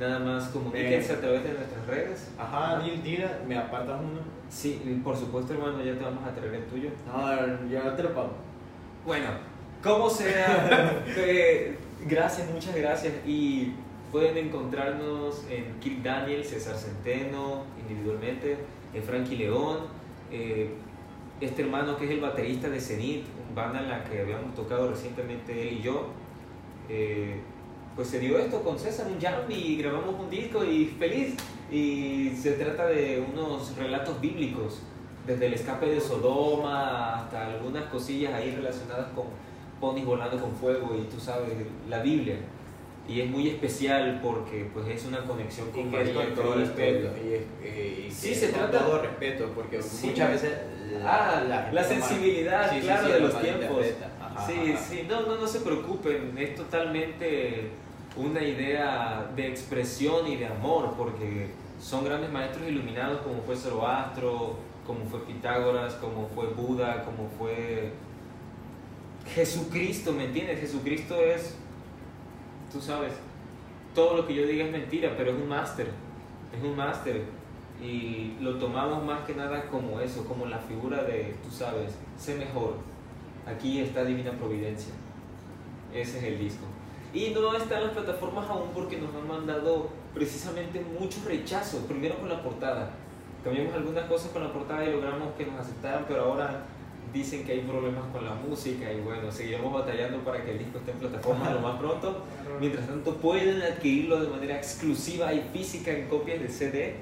Nada 0.00 0.18
más 0.18 0.48
comuníquense 0.48 1.12
a 1.12 1.20
través 1.20 1.44
de 1.44 1.52
nuestras 1.52 1.86
redes. 1.86 2.30
Ajá, 2.38 2.80
Dil, 2.80 3.02
tira, 3.02 3.40
me 3.46 3.56
apartas 3.56 4.00
uno. 4.00 4.20
Sí, 4.48 5.00
por 5.04 5.16
supuesto, 5.16 5.52
hermano, 5.52 5.82
ya 5.82 5.94
te 5.94 6.04
vamos 6.04 6.24
a 6.26 6.34
traer 6.34 6.54
el 6.54 6.64
tuyo. 6.64 6.90
No, 7.06 7.68
ya 7.68 7.94
te 7.94 8.02
lo 8.02 8.14
pago. 8.14 8.32
Bueno, 9.04 9.26
como 9.82 10.08
sea, 10.08 11.04
eh, 11.16 11.76
gracias, 12.06 12.50
muchas 12.50 12.74
gracias. 12.74 13.14
Y 13.26 13.72
pueden 14.10 14.36
encontrarnos 14.36 15.44
en 15.50 15.78
Kirk 15.80 16.02
Daniel, 16.02 16.44
César 16.44 16.76
Centeno, 16.76 17.64
individualmente, 17.80 18.58
en 18.94 19.02
Frankie 19.02 19.36
León, 19.36 19.78
eh, 20.30 20.70
este 21.40 21.62
hermano 21.62 21.96
que 21.96 22.04
es 22.04 22.10
el 22.10 22.20
baterista 22.20 22.68
de 22.68 22.80
Zenith, 22.80 23.24
banda 23.54 23.80
en 23.80 23.88
la 23.88 24.04
que 24.04 24.20
habíamos 24.20 24.54
tocado 24.54 24.90
recientemente 24.90 25.68
él 25.68 25.78
y 25.78 25.82
yo. 25.82 26.08
Eh, 26.88 27.40
pues 27.96 28.08
se 28.08 28.18
dio 28.18 28.38
esto 28.38 28.62
con 28.62 28.78
César, 28.78 29.06
un 29.06 29.20
jam 29.20 29.42
y 29.50 29.76
grabamos 29.76 30.14
un 30.18 30.30
disco 30.30 30.64
y 30.64 30.86
feliz. 30.98 31.34
Y 31.70 32.30
se 32.40 32.52
trata 32.52 32.86
de 32.86 33.24
unos 33.32 33.74
relatos 33.76 34.20
bíblicos, 34.20 34.80
desde 35.26 35.46
el 35.46 35.54
escape 35.54 35.86
de 35.86 36.00
Sodoma 36.00 37.16
hasta 37.16 37.46
algunas 37.48 37.84
cosillas 37.84 38.34
ahí 38.34 38.50
relacionadas 38.54 39.08
con 39.14 39.26
ponis 39.80 40.04
volando 40.04 40.38
con 40.40 40.52
fuego 40.52 40.96
y 40.96 41.04
tú 41.12 41.18
sabes, 41.20 41.50
la 41.88 42.02
Biblia. 42.02 42.36
Y 43.08 43.20
es 43.20 43.28
muy 43.30 43.48
especial 43.48 44.20
porque 44.22 44.70
pues 44.72 44.86
es 44.88 45.04
una 45.06 45.18
conexión 45.24 45.68
Y 45.70 45.72
con 45.72 45.90
que 45.90 46.00
es 46.02 46.14
María 46.14 46.24
con 46.26 46.34
todo 46.34 46.54
respeto. 46.54 47.08
Y, 47.24 47.32
es- 47.34 47.42
eh, 47.62 48.04
y 48.08 48.10
Sí, 48.12 48.28
que 48.28 48.34
se 48.36 48.50
con 48.50 48.60
trata- 48.70 48.84
todo 48.84 49.02
respeto, 49.02 49.50
porque 49.54 49.82
Sí. 49.82 50.08
muchas 50.08 50.30
veces. 50.30 50.52
Ah, 51.04 51.42
la, 51.48 51.82
gente 51.84 51.94
sensibilidad, 52.00 52.70
sí, 52.70 52.80
claro, 52.80 53.06
sí, 53.06 53.12
de 53.12 53.20
lo 53.20 53.26
los 53.28 53.40
tiempos. 53.42 53.86
Ajá, 54.20 54.46
Sí, 54.46 54.72
ajá. 54.72 54.84
sí, 54.84 55.06
no, 55.08 55.22
no, 55.22 55.36
no 55.36 55.46
se 55.48 55.60
preocupen, 55.60 56.36
es 56.38 56.54
totalmente 56.54 57.70
una 58.16 58.42
idea 58.42 59.30
de 59.34 59.48
expresión 59.48 60.26
y 60.26 60.36
de 60.36 60.46
amor, 60.46 60.94
porque 60.96 61.50
son 61.80 62.04
grandes 62.04 62.30
maestros 62.30 62.68
iluminados 62.68 63.20
como 63.22 63.42
fue 63.42 63.56
Zoroastro, 63.56 64.56
como 64.86 65.04
fue 65.06 65.20
Pitágoras, 65.24 65.94
como 65.94 66.28
fue 66.28 66.48
Buda, 66.48 67.04
como 67.04 67.28
fue 67.38 67.92
Jesucristo, 69.26 70.12
¿me 70.12 70.24
entiendes? 70.24 70.60
Jesucristo 70.60 71.16
es, 71.16 71.56
tú 72.72 72.80
sabes, 72.80 73.12
todo 73.94 74.16
lo 74.16 74.26
que 74.26 74.34
yo 74.34 74.46
diga 74.46 74.64
es 74.64 74.72
mentira, 74.72 75.14
pero 75.16 75.30
es 75.32 75.36
un 75.36 75.48
máster, 75.48 75.88
es 76.56 76.62
un 76.62 76.76
máster. 76.76 77.22
Y 77.82 78.36
lo 78.40 78.58
tomamos 78.58 79.04
más 79.04 79.24
que 79.26 79.34
nada 79.34 79.66
como 79.66 80.00
eso, 80.00 80.24
como 80.24 80.46
la 80.46 80.58
figura 80.58 81.02
de, 81.02 81.34
tú 81.42 81.50
sabes, 81.50 81.94
sé 82.16 82.36
mejor. 82.36 82.76
Aquí 83.44 83.80
está 83.80 84.04
Divina 84.04 84.30
Providencia. 84.32 84.92
Ese 85.92 86.18
es 86.18 86.24
el 86.24 86.38
disco. 86.38 86.64
Y 87.14 87.30
no 87.30 87.54
está 87.54 87.78
en 87.78 87.84
las 87.84 87.92
plataformas 87.92 88.48
aún 88.48 88.70
porque 88.74 88.96
nos 88.98 89.14
han 89.14 89.28
mandado 89.28 89.90
precisamente 90.14 90.82
mucho 90.98 91.20
rechazo. 91.26 91.78
Primero 91.86 92.16
con 92.18 92.28
la 92.28 92.42
portada. 92.42 92.90
Cambiamos 93.44 93.74
algunas 93.74 94.04
cosas 94.04 94.30
con 94.30 94.42
la 94.42 94.52
portada 94.52 94.84
y 94.84 94.92
logramos 94.92 95.34
que 95.36 95.46
nos 95.46 95.60
aceptaran, 95.60 96.04
pero 96.08 96.24
ahora 96.24 96.64
dicen 97.12 97.44
que 97.44 97.52
hay 97.52 97.60
problemas 97.60 98.04
con 98.12 98.24
la 98.24 98.34
música 98.34 98.90
y 98.90 99.00
bueno, 99.00 99.30
seguiremos 99.30 99.72
batallando 99.72 100.18
para 100.20 100.42
que 100.42 100.52
el 100.52 100.58
disco 100.58 100.78
esté 100.78 100.92
en 100.92 100.98
plataformas 100.98 101.52
lo 101.52 101.60
más 101.60 101.78
pronto. 101.78 102.24
Mientras 102.60 102.86
tanto 102.86 103.16
pueden 103.16 103.60
adquirirlo 103.60 104.20
de 104.20 104.28
manera 104.28 104.56
exclusiva 104.56 105.34
y 105.34 105.40
física 105.52 105.90
en 105.92 106.08
copias 106.08 106.40
de 106.40 106.48
CD. 106.48 106.94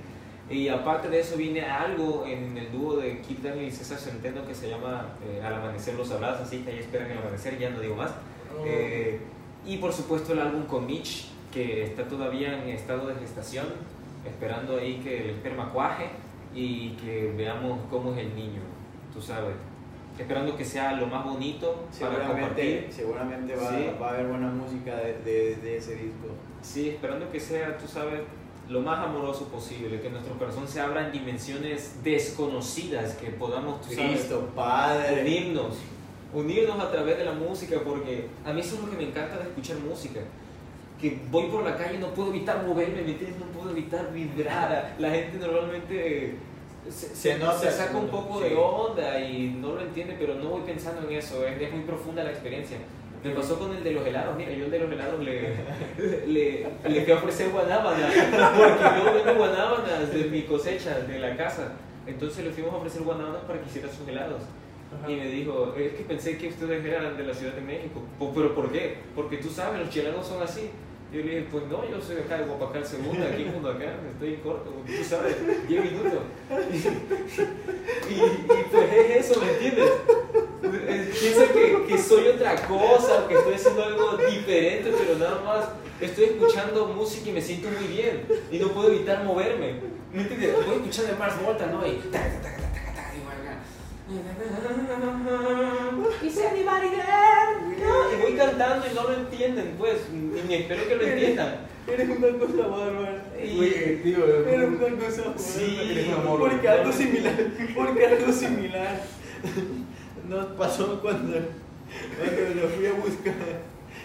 Y 0.49 0.67
aparte 0.67 1.09
de 1.09 1.21
eso 1.21 1.37
viene 1.37 1.63
algo 1.63 2.25
en 2.27 2.59
el 2.59 2.73
dúo 2.73 2.97
de 2.97 3.21
Kip 3.21 3.41
Daniel 3.41 3.69
y 3.69 3.71
César 3.71 3.99
Centeno 3.99 4.45
que 4.45 4.53
se 4.53 4.69
llama 4.69 5.11
eh, 5.25 5.41
Al 5.45 5.55
amanecer 5.55 5.95
los 5.95 6.09
sabrás, 6.09 6.41
así 6.41 6.59
que 6.63 6.73
ahí 6.73 6.79
esperan 6.81 7.09
el 7.09 7.19
amanecer, 7.19 7.57
ya 7.57 7.71
no 7.71 7.79
digo 7.79 7.95
más. 7.95 8.11
Eh, 8.67 9.21
y 9.67 9.77
por 9.79 9.93
supuesto 9.93 10.33
el 10.33 10.41
álbum 10.41 10.65
con 10.65 10.87
Mitch, 10.87 11.27
que 11.53 11.85
está 11.85 12.07
todavía 12.09 12.63
en 12.63 12.69
estado 12.71 13.07
de 13.09 13.15
gestación, 13.17 13.67
esperando 14.27 14.77
ahí 14.79 15.01
que 15.03 15.23
el 15.25 15.31
esperma 15.31 15.71
cuaje 15.73 16.11
y 16.55 16.91
que 16.91 17.33
veamos 17.37 17.79
cómo 17.91 18.13
es 18.13 18.19
el 18.19 18.35
niño, 18.35 18.61
tú 19.13 19.21
sabes. 19.21 19.55
Esperando 20.19 20.55
que 20.57 20.65
sea 20.65 20.93
lo 20.93 21.07
más 21.07 21.25
bonito 21.25 21.87
para 21.99 22.27
compartir. 22.27 22.89
seguramente 22.91 23.55
va, 23.57 23.71
Sí. 23.71 23.87
va 24.01 24.09
a 24.09 24.11
haber 24.15 24.27
buena 24.27 24.49
música 24.49 24.97
de, 24.97 25.15
de- 25.25 25.57
de 25.57 25.77
ese 25.79 25.95
disco. 25.95 26.27
Sí, 26.61 26.91
esperando 26.91 27.31
que 27.31 27.41
sea, 27.41 27.79
tú 27.79 27.87
sabes, 27.89 28.21
lo 28.69 28.81
más 28.83 28.99
amoroso 29.05 29.47
posible, 29.49 30.01
que 30.01 30.11
nuestro 30.11 30.35
corazón 30.39 30.69
se 30.69 30.81
abra 30.81 31.07
en 31.07 31.13
dimensiones 31.13 32.03
desconocidas, 32.05 33.15
que 33.15 33.29
podamos, 33.31 33.81
tú 33.81 33.95
sabes, 33.95 34.11
Cristo, 34.13 34.49
Padre. 34.55 35.23
unirnos, 35.23 35.77
unirnos 36.33 36.79
a 36.79 36.91
través 36.91 37.19
de 37.19 37.25
la 37.25 37.33
música, 37.33 37.79
porque 37.85 38.27
a 38.45 38.53
mí 38.53 38.61
eso 38.61 38.77
es 38.77 38.83
lo 38.83 38.91
que 38.91 38.97
me 38.97 39.05
encanta 39.05 39.37
de 39.39 39.45
escuchar 39.45 39.77
música. 39.79 40.21
Que 41.01 41.19
voy 41.31 41.47
por 41.47 41.65
la 41.65 41.77
calle 41.77 41.95
y 41.97 41.99
no 41.99 42.09
puedo 42.09 42.29
evitar 42.31 42.65
moverme, 42.67 43.03
¿me 43.03 43.13
entiendes? 43.13 43.39
No 43.39 43.47
puedo 43.47 43.71
evitar 43.71 44.13
vibrar. 44.13 44.95
La 44.99 45.11
gente 45.11 45.39
normalmente 45.39 46.35
se, 46.89 47.15
Se 47.15 47.39
nota, 47.39 47.59
se 47.59 47.71
saca 47.71 47.97
un 47.97 48.09
poco 48.09 48.43
sí. 48.43 48.51
de 48.51 48.57
onda 48.57 49.21
y 49.21 49.57
no 49.61 49.73
lo 49.75 49.81
entiende, 49.81 50.17
pero 50.19 50.35
no 50.35 50.51
voy 50.51 50.63
pensando 50.63 51.09
en 51.09 51.17
eso, 51.17 51.47
es, 51.47 51.61
es 51.61 51.73
muy 51.73 51.83
profunda 51.83 52.23
la 52.25 52.31
experiencia. 52.31 52.79
Me 53.23 53.31
pasó 53.33 53.59
con 53.59 53.75
el 53.77 53.85
de 53.85 53.93
los 53.93 54.07
helados, 54.07 54.35
mira, 54.35 54.51
yo 54.53 54.65
el 54.65 54.71
de 54.71 54.79
los 54.79 54.91
helados 54.91 55.23
le, 55.23 55.55
le, 56.27 56.67
le 56.89 57.03
fui 57.03 57.13
a 57.13 57.17
ofrecer 57.17 57.51
guanábanas, 57.51 58.15
porque 58.15 58.85
yo 58.99 59.15
vendo 59.15 59.35
guanábanas 59.37 60.11
de 60.11 60.25
mi 60.25 60.43
cosecha, 60.43 61.01
de 61.01 61.19
la 61.19 61.37
casa. 61.37 61.73
Entonces 62.07 62.45
le 62.45 62.51
fuimos 62.51 62.73
a 62.73 62.77
ofrecer 62.79 63.03
guanábanas 63.03 63.43
para 63.43 63.61
que 63.61 63.69
hiciera 63.69 63.89
sus 63.89 64.09
helados. 64.09 64.43
Y 65.09 65.15
me 65.15 65.27
dijo, 65.27 65.75
es 65.79 65.93
que 65.95 66.03
pensé 66.05 66.37
que 66.37 66.49
ustedes 66.49 66.85
eran 66.85 67.17
de 67.17 67.25
la 67.25 67.33
Ciudad 67.35 67.53
de 67.55 67.61
México. 67.61 68.03
"Po- 68.19 68.33
¿Pero 68.35 68.55
por 68.55 68.71
qué? 68.73 68.97
Porque 69.15 69.37
tú 69.39 69.49
sabes, 69.49 69.79
los 69.81 69.89
chilenos 69.91 70.27
son 70.27 70.43
así. 70.43 70.71
Yo 71.13 71.19
le 71.23 71.25
dije, 71.25 71.47
pues 71.51 71.65
no, 71.67 71.89
yo 71.89 72.01
soy 72.01 72.19
acá 72.19 72.39
de 72.39 72.45
Guapacal 72.45 72.85
Segunda, 72.87 73.27
aquí 73.27 73.45
junto 73.53 73.69
acá, 73.71 73.95
estoy 74.13 74.35
en 74.35 74.41
corto, 74.43 74.71
tú 74.87 75.05
sabes, 75.05 75.37
10 75.67 75.85
minutos. 75.85 76.21
Y, 78.09 78.13
y 78.15 78.65
pues 78.71 78.93
es 78.93 79.31
eso, 79.31 79.41
¿me 79.41 79.51
entiendes? 79.53 79.91
Eh, 80.63 81.13
Piensa 81.21 81.53
que, 81.53 81.85
que 81.89 81.99
soy 81.99 82.29
otra 82.29 82.55
cosa, 82.67 83.27
que 83.29 83.35
estoy 83.35 83.55
haciendo 83.55 83.85
algo 83.85 84.17
diferente, 84.19 84.93
pero 84.99 85.19
nada 85.19 85.41
más 85.45 85.69
estoy 86.01 86.25
escuchando 86.27 86.87
música 86.89 87.31
y 87.31 87.33
me 87.33 87.43
siento 87.43 87.69
muy 87.71 87.89
bien 87.89 88.23
y 88.51 88.59
no 88.59 88.69
puedo 88.69 88.93
evitar 88.93 89.25
moverme. 89.25 89.75
¿Me 90.13 90.23
entiendes? 90.23 90.55
Voy 90.67 90.77
escuchando 90.77 91.13
a 91.15 91.19
Mars 91.19 91.43
Volta, 91.45 91.67
¿no? 91.67 91.87
Y 91.87 91.93
taca, 92.11 92.41
taca, 92.41 92.41
taca, 92.43 92.57
taca, 92.57 92.73
taca, 92.73 92.90
y 94.11 94.19
there? 96.91 97.81
No, 97.81 98.13
y 98.13 98.23
voy 98.23 98.33
cantando 98.37 98.87
y 98.91 98.95
no 98.95 99.03
lo 99.05 99.15
entienden, 99.15 99.75
pues, 99.79 99.99
y 100.13 100.17
ni 100.49 100.55
espero 100.55 100.89
que 100.89 100.97
lo 100.97 101.03
entiendan. 101.03 101.57
Eres 101.87 102.09
una 102.09 102.39
cosa 102.39 102.67
bárbara. 102.69 103.25
Y- 103.43 103.57
Güey, 103.57 104.03
tío, 104.03 104.27
Eres 104.47 104.69
una 104.69 105.05
cosa 105.05 105.23
bárbara. 105.23 105.39
Sí, 105.39 106.11
porque 106.39 106.69
algo 106.69 106.93
similar, 106.93 107.47
porque 107.75 108.07
algo 108.07 108.33
similar 108.33 109.01
nos 110.29 110.47
pasó 110.57 111.01
cuando, 111.01 111.33
cuando 112.19 112.61
lo 112.63 112.69
fui 112.69 112.87
a 112.87 112.93
buscar. 112.93 113.35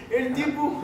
El 0.10 0.34
tipo, 0.34 0.82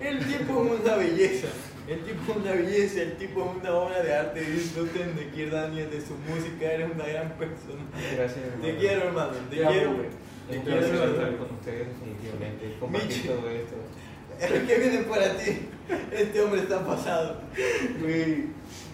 el 0.00 0.18
tipo 0.18 0.64
es 0.74 0.80
una 0.84 0.96
belleza. 0.96 1.48
El 1.88 2.00
tipo 2.04 2.32
es 2.32 2.36
una 2.38 2.52
belleza, 2.52 3.02
el 3.02 3.16
tipo 3.16 3.40
es 3.42 3.62
una 3.62 3.74
obra 3.74 4.02
de 4.02 4.12
arte. 4.14 4.40
Disfruten 4.40 5.14
de 5.16 5.28
Kier 5.30 5.50
Daniel, 5.50 5.88
de 5.90 6.00
su 6.00 6.14
música, 6.28 6.72
eres 6.72 6.90
una 6.92 7.06
gran 7.06 7.28
persona. 7.32 7.82
Gracias, 8.16 8.44
Te 8.60 8.76
quiero, 8.76 9.02
hermano, 9.08 9.32
te 9.50 9.64
amo, 9.64 9.70
quiero. 9.72 9.92
Te 10.50 10.60
quiero, 10.62 10.86
hermano. 10.86 11.12
estar 11.12 11.36
con 11.36 11.56
ustedes, 11.56 11.86
definitivamente, 11.88 12.76
compartir 12.80 13.08
Michi. 13.08 13.28
todo 13.28 13.50
esto. 13.50 13.76
¿Qué 14.66 14.78
viene 14.78 14.98
para 15.04 15.36
ti? 15.36 15.58
Este 16.12 16.40
hombre 16.40 16.60
está 16.62 16.84
pasado. 16.84 17.40
Güey, 18.00 18.46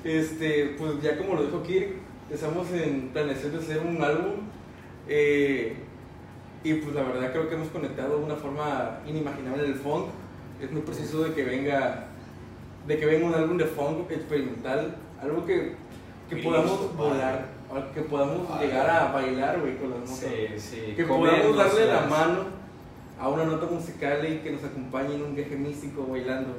este, 0.04 0.74
pues 0.78 1.00
ya 1.02 1.16
como 1.16 1.34
lo 1.34 1.44
dijo 1.44 1.62
Kirk, 1.62 1.94
estamos 2.30 2.70
en 2.72 3.08
planeación 3.08 3.52
de 3.52 3.58
hacer 3.58 3.78
un 3.78 4.02
álbum. 4.02 4.34
eh, 5.08 5.76
y 6.64 6.74
pues 6.74 6.94
la 6.94 7.02
verdad 7.02 7.32
creo 7.32 7.48
que 7.48 7.56
hemos 7.56 7.68
conectado 7.70 8.18
de 8.18 8.24
una 8.24 8.36
forma 8.36 9.00
inimaginable 9.06 9.64
en 9.64 9.70
el 9.72 9.76
funk. 9.76 10.10
Es 10.62 10.70
muy 10.70 10.82
preciso 10.82 11.24
de 11.24 11.32
que 11.34 11.42
venga, 11.42 12.06
de 12.86 12.98
que 12.98 13.06
venga 13.06 13.26
un 13.26 13.34
álbum 13.34 13.56
de 13.56 13.64
funk 13.66 14.10
experimental, 14.10 14.96
algo 15.20 15.44
que, 15.46 15.74
que 16.28 16.36
podamos 16.36 16.96
volar, 16.96 17.46
algo 17.72 17.92
que 17.92 18.02
podamos 18.02 18.60
llegar 18.60 18.90
a 18.90 19.12
bailar, 19.12 19.60
güey, 19.60 19.76
con 19.76 19.90
las 19.90 20.00
notas. 20.00 20.16
Sí, 20.18 20.46
sí. 20.58 20.94
Que 20.96 21.04
podamos 21.04 21.56
darle 21.56 21.86
la 21.86 22.00
mano 22.02 22.44
a 23.20 23.28
una 23.28 23.44
nota 23.44 23.66
musical 23.66 24.26
y 24.28 24.38
que 24.38 24.50
nos 24.50 24.64
acompañe 24.64 25.14
en 25.14 25.22
un 25.22 25.34
viaje 25.36 25.56
místico 25.56 26.06
bailando. 26.06 26.56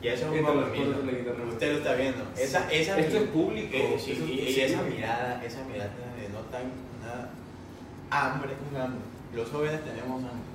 Y 0.00 0.08
eso 0.08 0.32
es 0.32 0.40
un 0.40 0.46
de 1.06 1.12
la 1.12 1.18
guitarra. 1.18 1.44
Usted 1.48 1.72
lo 1.72 1.78
está 1.78 1.94
viendo. 1.94 2.24
Esa, 2.36 2.70
esa 2.70 2.98
Esto 3.00 3.16
es 3.16 3.22
público. 3.30 3.76
Eh, 3.76 3.96
sí, 3.98 4.12
eso 4.12 4.24
es 4.24 4.30
y, 4.30 4.32
y 4.32 4.38
posible. 4.38 4.64
esa 4.66 4.82
mirada, 4.82 5.44
esa 5.44 5.64
mirada 5.64 5.90
denota 6.20 6.58
una 7.00 7.30
hambre, 8.10 8.50
un 8.70 8.80
hambre. 8.80 9.00
Los 9.34 9.48
jóvenes 9.50 9.80
tenemos 9.84 10.22
hambre. 10.22 10.48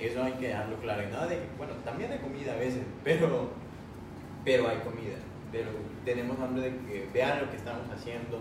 Eso 0.00 0.22
hay 0.24 0.32
que 0.32 0.48
dejarlo 0.48 0.76
claro. 0.78 1.02
Y 1.02 1.12
nada 1.12 1.26
de, 1.28 1.38
bueno, 1.56 1.74
también 1.84 2.10
hay 2.10 2.18
comida 2.18 2.52
a 2.52 2.56
veces, 2.56 2.80
pero, 3.04 3.50
pero 4.44 4.68
hay 4.68 4.78
comida. 4.78 5.16
Pero 5.50 5.70
tenemos 6.04 6.38
hambre 6.40 6.70
de 6.70 6.76
que 6.78 7.08
vean 7.12 7.40
lo 7.40 7.50
que 7.50 7.56
estamos 7.56 7.88
haciendo, 7.88 8.40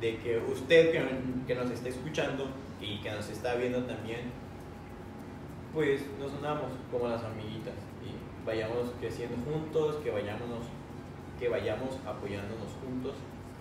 de 0.00 0.18
que 0.18 0.38
usted 0.38 0.92
que, 0.92 1.02
que 1.46 1.54
nos 1.54 1.70
está 1.70 1.88
escuchando 1.88 2.46
y 2.80 3.00
que 3.00 3.10
nos 3.10 3.28
está 3.28 3.54
viendo 3.54 3.82
también, 3.84 4.20
pues 5.74 6.02
nos 6.18 6.32
unamos 6.32 6.72
como 6.90 7.08
las 7.08 7.22
amiguitas 7.22 7.74
y 8.02 8.46
vayamos 8.46 8.92
creciendo 9.00 9.36
juntos, 9.44 9.96
que 10.02 10.10
vayamos, 10.10 10.66
que 11.38 11.48
vayamos 11.48 11.98
apoyándonos 12.06 12.72
juntos 12.82 13.14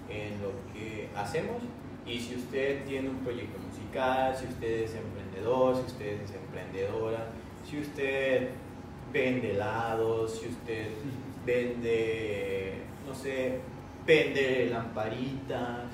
en 0.09 0.41
lo 0.41 0.51
que 0.73 1.09
hacemos. 1.15 1.61
Y 2.05 2.19
si 2.19 2.35
usted 2.35 2.85
tiene 2.85 3.09
un 3.09 3.17
proyecto 3.17 3.59
musical, 3.59 4.35
si 4.35 4.47
usted 4.47 4.83
es 4.83 4.95
emprendedor, 4.95 5.75
si 5.75 5.81
usted 5.83 6.21
es 6.21 6.31
emprendedora, 6.31 7.27
si 7.69 7.79
usted 7.79 8.49
vende 9.13 9.51
helados, 9.51 10.39
si 10.39 10.47
usted 10.47 10.87
vende, 11.49 12.73
no 13.07 13.15
sé, 13.15 13.59
vende 14.05 14.67
lamparitas, 14.69 15.85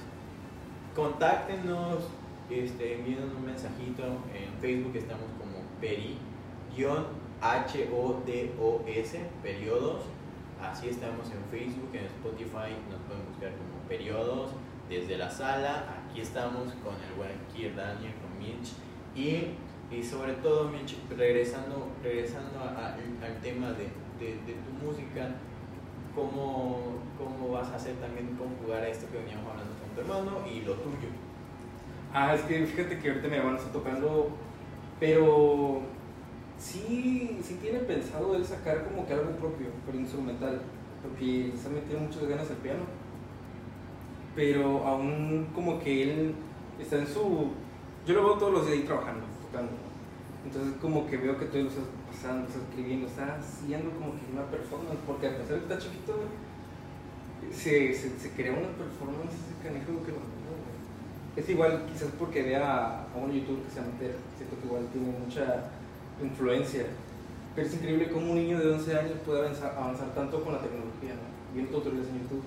contáctenos, 0.94 2.10
este, 2.50 2.96
envíenos 2.96 3.34
un 3.34 3.46
mensajito 3.46 4.04
en 4.34 4.52
Facebook, 4.60 4.96
estamos 4.96 5.30
como 5.40 5.64
peri, 5.80 6.18
guion 6.76 7.06
H-O-D-O-S, 7.42 9.20
periodos, 9.42 10.04
así 10.62 10.90
estamos 10.90 11.26
en 11.32 11.42
Facebook, 11.58 11.90
en 11.94 12.06
Spotify 12.06 12.72
nos 12.90 13.00
pueden 13.08 13.26
buscar 13.30 13.52
como 13.52 13.88
periodos, 13.88 14.52
desde 14.90 15.18
la 15.18 15.30
sala, 15.30 15.86
aquí 15.96 16.20
estamos 16.20 16.74
con 16.84 16.96
el 16.96 17.14
buen 17.16 17.32
Kier 17.54 17.76
Daniel, 17.76 18.14
con 18.22 18.38
Mitch, 18.38 18.74
y, 19.16 19.56
y 19.96 20.04
sobre 20.04 20.34
todo 20.34 20.70
Mitch, 20.70 20.96
regresando, 21.18 21.88
regresando 22.04 22.60
al 22.60 23.42
tema 23.42 23.72
de, 23.72 24.05
de- 24.20 24.40
de 24.46 24.54
tu 24.64 24.86
música, 24.86 25.36
¿cómo, 26.16 26.96
¿cómo 27.18 27.52
vas 27.54 27.70
a 27.70 27.76
hacer 27.76 27.96
también 27.96 28.36
conjugar 28.38 28.84
esto 28.86 29.08
que 29.12 29.18
veníamos 29.20 29.46
hablando 29.52 29.74
con 29.80 29.90
tu 29.96 30.02
hermano 30.02 30.48
y 30.48 30.62
lo 30.62 30.74
tuyo? 30.76 31.10
Ah, 32.14 32.34
es 32.34 32.42
que 32.44 32.66
fíjate 32.66 32.98
que 33.00 33.10
ahorita 33.10 33.28
mi 33.28 33.36
hermano 33.36 33.58
está 33.58 33.72
tocando, 33.72 34.30
pero 35.00 35.82
sí, 36.58 37.40
sí 37.44 37.56
tiene 37.62 37.80
pensado 37.80 38.36
él 38.36 38.46
sacar 38.46 38.86
como 38.86 39.06
que 39.06 39.14
algo 39.14 39.32
propio, 39.32 39.68
pero 39.86 39.98
instrumental, 40.00 40.62
porque 41.04 41.52
se 41.58 41.68
ha 41.68 41.72
metido 41.72 42.00
muchas 42.00 42.26
ganas 42.28 42.50
al 42.50 42.58
piano, 42.58 42.84
pero 44.36 44.86
aún 44.86 45.48
como 45.54 45.80
que 45.80 46.04
él 46.04 46.36
está 46.80 46.98
en 46.98 47.08
su... 47.08 47.48
Yo 48.06 48.14
lo 48.14 48.24
veo 48.24 48.34
todos 48.38 48.54
los 48.54 48.66
días 48.68 48.80
ahí 48.80 48.86
trabajando, 48.86 49.26
tocando, 49.42 49.72
entonces 50.46 50.74
como 50.82 51.08
que 51.08 51.18
veo 51.18 51.38
que 51.38 51.46
todo 51.46 51.64
lo 51.64 51.70
está 52.26 52.42
está 52.48 52.60
escribiendo, 52.60 53.08
está 53.08 53.38
haciendo 53.38 53.92
como 53.92 54.14
que 54.18 54.26
una 54.34 54.50
performance, 54.50 54.98
porque 55.06 55.28
a 55.28 55.38
pesar 55.38 55.62
de 55.62 55.66
que 55.66 55.74
está 55.74 55.78
chiquito, 55.78 56.14
se, 57.52 57.94
se, 57.94 58.18
se 58.18 58.30
crea 58.32 58.54
una 58.54 58.74
performance 58.74 59.34
ese 59.34 59.56
canijo 59.62 60.02
que. 60.06 60.14
Es 61.40 61.50
igual, 61.50 61.86
quizás 61.92 62.10
porque 62.18 62.44
vea 62.44 63.04
a 63.04 63.18
un 63.18 63.30
YouTube 63.30 63.62
que 63.66 63.70
se 63.70 63.82
llama 63.82 63.92
Ter, 64.00 64.16
siento 64.38 64.56
que 64.58 64.66
igual 64.66 64.88
tiene 64.92 65.12
mucha 65.20 65.68
influencia. 66.24 66.86
Pero 67.54 67.68
es 67.68 67.74
increíble 67.74 68.10
cómo 68.10 68.32
un 68.32 68.38
niño 68.38 68.60
de 68.60 68.72
11 68.72 69.00
años 69.00 69.18
puede 69.26 69.40
avanzar, 69.40 69.76
avanzar 69.78 70.16
tanto 70.16 70.42
con 70.44 70.54
la 70.54 70.60
tecnología, 70.60 71.16
¿no? 71.16 71.28
Viendo 71.54 71.72
tutoriales 71.72 72.08
en 72.08 72.24
YouTube. 72.24 72.44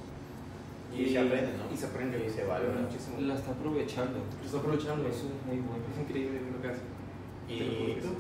Y, 0.97 1.13
se 1.13 1.19
aprende, 1.19 1.53
¿no? 1.53 1.73
Y 1.73 1.77
se 1.77 1.87
aprende. 1.87 2.25
Y 2.27 2.31
se 2.31 2.45
valora. 2.45 2.81
muchísimo. 2.81 3.21
La 3.21 3.35
está 3.35 3.53
aprovechando. 3.53 4.25
Lo 4.41 4.45
está 4.45 4.59
aprovechando. 4.59 5.07
Eso 5.07 5.29
es 5.29 5.47
muy 5.47 5.61
bueno. 5.61 5.85
Es 5.93 6.01
increíble 6.01 6.41
lo 6.51 6.63
que 6.63 6.69
hace. 6.69 6.85
¿Y 7.49 8.01
tú? 8.01 8.17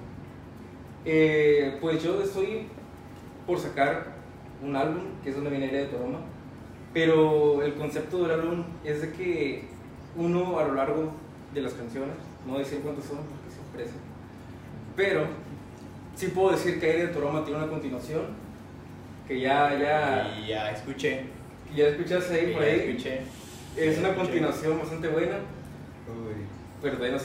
Eh, 1.11 1.79
pues 1.81 2.03
yo 2.03 2.21
estoy 2.23 2.67
por 3.47 3.59
sacar 3.59 4.09
un 4.63 4.77
álbum, 4.77 5.05
que 5.25 5.31
es 5.31 5.35
donde 5.35 5.49
viene 5.49 5.65
Aire 5.65 5.79
de 5.79 5.87
Toroma, 5.87 6.19
pero 6.93 7.63
el 7.63 7.73
concepto 7.77 8.25
del 8.25 8.33
álbum 8.33 8.65
es 8.85 9.01
de 9.01 9.13
que 9.13 9.65
uno 10.17 10.59
a 10.59 10.65
lo 10.65 10.75
largo 10.75 11.13
de 11.55 11.63
las 11.63 11.73
canciones, 11.73 12.15
no 12.45 12.53
voy 12.53 12.61
a 12.61 12.65
decir 12.65 12.81
cuántas 12.81 13.07
son 13.07 13.17
porque 13.17 13.51
se 13.51 13.61
ofrece, 13.71 13.99
pero 14.95 15.25
sí 16.15 16.27
puedo 16.27 16.51
decir 16.51 16.79
que 16.79 16.85
Aire 16.91 17.07
de 17.07 17.15
Toroma 17.15 17.43
tiene 17.43 17.59
una 17.61 17.71
continuación, 17.71 18.25
que 19.27 19.41
ya, 19.41 19.79
ya, 19.79 20.39
Y 20.45 20.49
ya 20.49 20.73
escuché. 20.73 21.25
que 21.71 21.75
ya 21.75 21.89
escuchaste 21.89 22.35
ahí 22.35 22.47
que 22.49 22.53
por 22.53 22.63
ya 22.63 22.69
ahí, 22.69 22.81
escuché. 22.81 23.21
Es 23.79 23.99
una 23.99 24.15
continuación 24.15 24.79
bastante 24.79 25.09
buena, 25.09 25.39
pero 26.83 26.97
todavía 26.99 27.19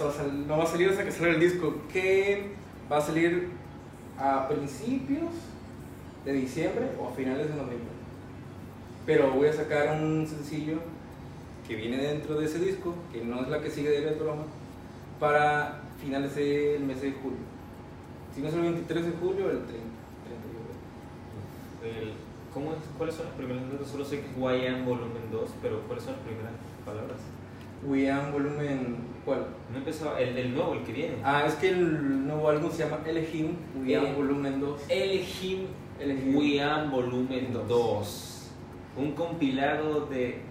no 0.48 0.58
va 0.58 0.64
a 0.64 0.68
salir 0.68 0.90
hasta 0.90 1.04
que 1.04 1.12
salga 1.12 1.34
el 1.34 1.42
disco, 1.42 1.82
que 1.92 2.54
va 2.90 3.00
a 3.00 3.02
salir 3.02 3.62
a 4.20 4.48
principios 4.48 5.30
de 6.26 6.34
diciembre 6.34 6.90
o 7.00 7.10
a 7.10 7.12
finales 7.14 7.48
de 7.50 7.56
noviembre. 7.56 7.90
Pero 9.06 9.32
voy 9.32 9.48
a 9.48 9.54
sacar 9.54 10.00
un 10.02 10.26
sencillo 10.28 10.78
que 11.68 11.76
viene 11.76 11.98
dentro 11.98 12.36
de 12.40 12.46
ese 12.46 12.60
disco, 12.60 12.94
que 13.12 13.24
no 13.24 13.42
es 13.42 13.50
la 13.50 13.62
que 13.62 13.70
sigue 13.70 13.90
de 13.90 14.08
El 14.10 14.16
Broma, 14.16 14.44
para 15.20 15.82
finales 16.02 16.36
del 16.36 16.84
mes 16.84 17.02
de 17.02 17.12
julio. 17.14 17.38
Si 18.36 18.42
no 18.42 18.48
es 18.48 18.54
el 18.54 18.62
23 18.62 19.06
de 19.06 19.12
julio, 19.12 19.50
el 19.50 19.60
30. 19.64 19.78
30 21.82 22.00
El- 22.00 22.14
¿cómo 22.54 22.72
es? 22.74 22.78
¿Cuáles 22.98 23.16
son 23.16 23.26
las 23.26 23.36
primeras 23.36 23.64
letras? 23.70 23.90
Solo 23.90 24.06
sé 24.06 24.22
que 24.22 24.28
es 24.28 24.36
YM 24.38 24.86
volumen 24.86 25.24
2, 25.32 25.50
pero 25.62 25.82
¿cuáles 25.82 26.04
son 26.04 26.14
las 26.14 26.22
primeras 26.24 26.52
palabras? 26.86 27.18
We 27.86 28.10
Am 28.12 28.32
Volumen. 28.32 28.98
¿Cuál? 29.26 29.46
No 29.72 29.78
empezaba, 29.78 30.20
el, 30.20 30.38
el 30.38 30.54
nuevo, 30.54 30.74
el 30.74 30.84
que 30.84 30.92
viene. 30.92 31.16
Ah, 31.24 31.44
es 31.48 31.56
que 31.56 31.70
el 31.70 32.28
nuevo 32.28 32.50
álbum 32.50 32.70
se 32.72 32.84
llama 32.84 33.00
Elegim, 33.06 33.56
We 33.86 33.96
Am 33.96 34.06
Eh, 34.06 34.14
Volumen 34.16 34.60
2. 34.60 34.82
Elegim 34.90 35.68
Elegim. 36.00 36.36
Wiam 36.36 36.92
volumen 36.92 37.54
Dos. 37.54 37.68
2. 37.68 38.52
Un 38.98 39.12
compilado 39.14 40.06
de 40.08 40.42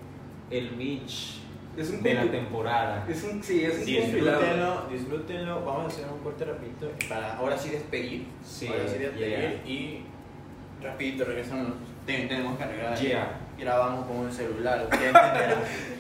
El 0.51 0.73
Mitch 0.73 1.41
Es 1.77 1.91
un 1.91 2.03
de 2.03 2.15
la 2.15 2.31
temporada. 2.31 3.07
Es 3.09 3.23
un, 3.25 3.43
sí, 3.43 3.65
es 3.65 3.79
un. 3.81 3.85
Disfrútenlo, 3.85 4.87
disfrútenlo. 4.91 5.65
Vamos 5.65 5.85
a 5.85 5.87
hacer 5.89 6.07
un 6.13 6.19
corte 6.21 6.45
rapidito 6.45 6.91
para 7.09 7.37
ahora 7.37 7.57
sí 7.57 7.71
despedir. 7.71 8.27
Sí, 8.45 8.67
ahora 8.67 8.89
sí 8.89 8.99
despedir 8.99 9.29
yeah. 9.63 9.71
y 9.73 10.05
rapidito 10.83 11.25
regresamos. 11.25 11.75
Ten- 12.07 12.29
tenemos 12.29 12.57
que 12.59 12.65
arreglar. 12.65 12.99
Yeah. 12.99 13.39
Grabamos 13.59 14.07
con 14.07 14.17
un 14.17 14.33
celular. 14.33 14.89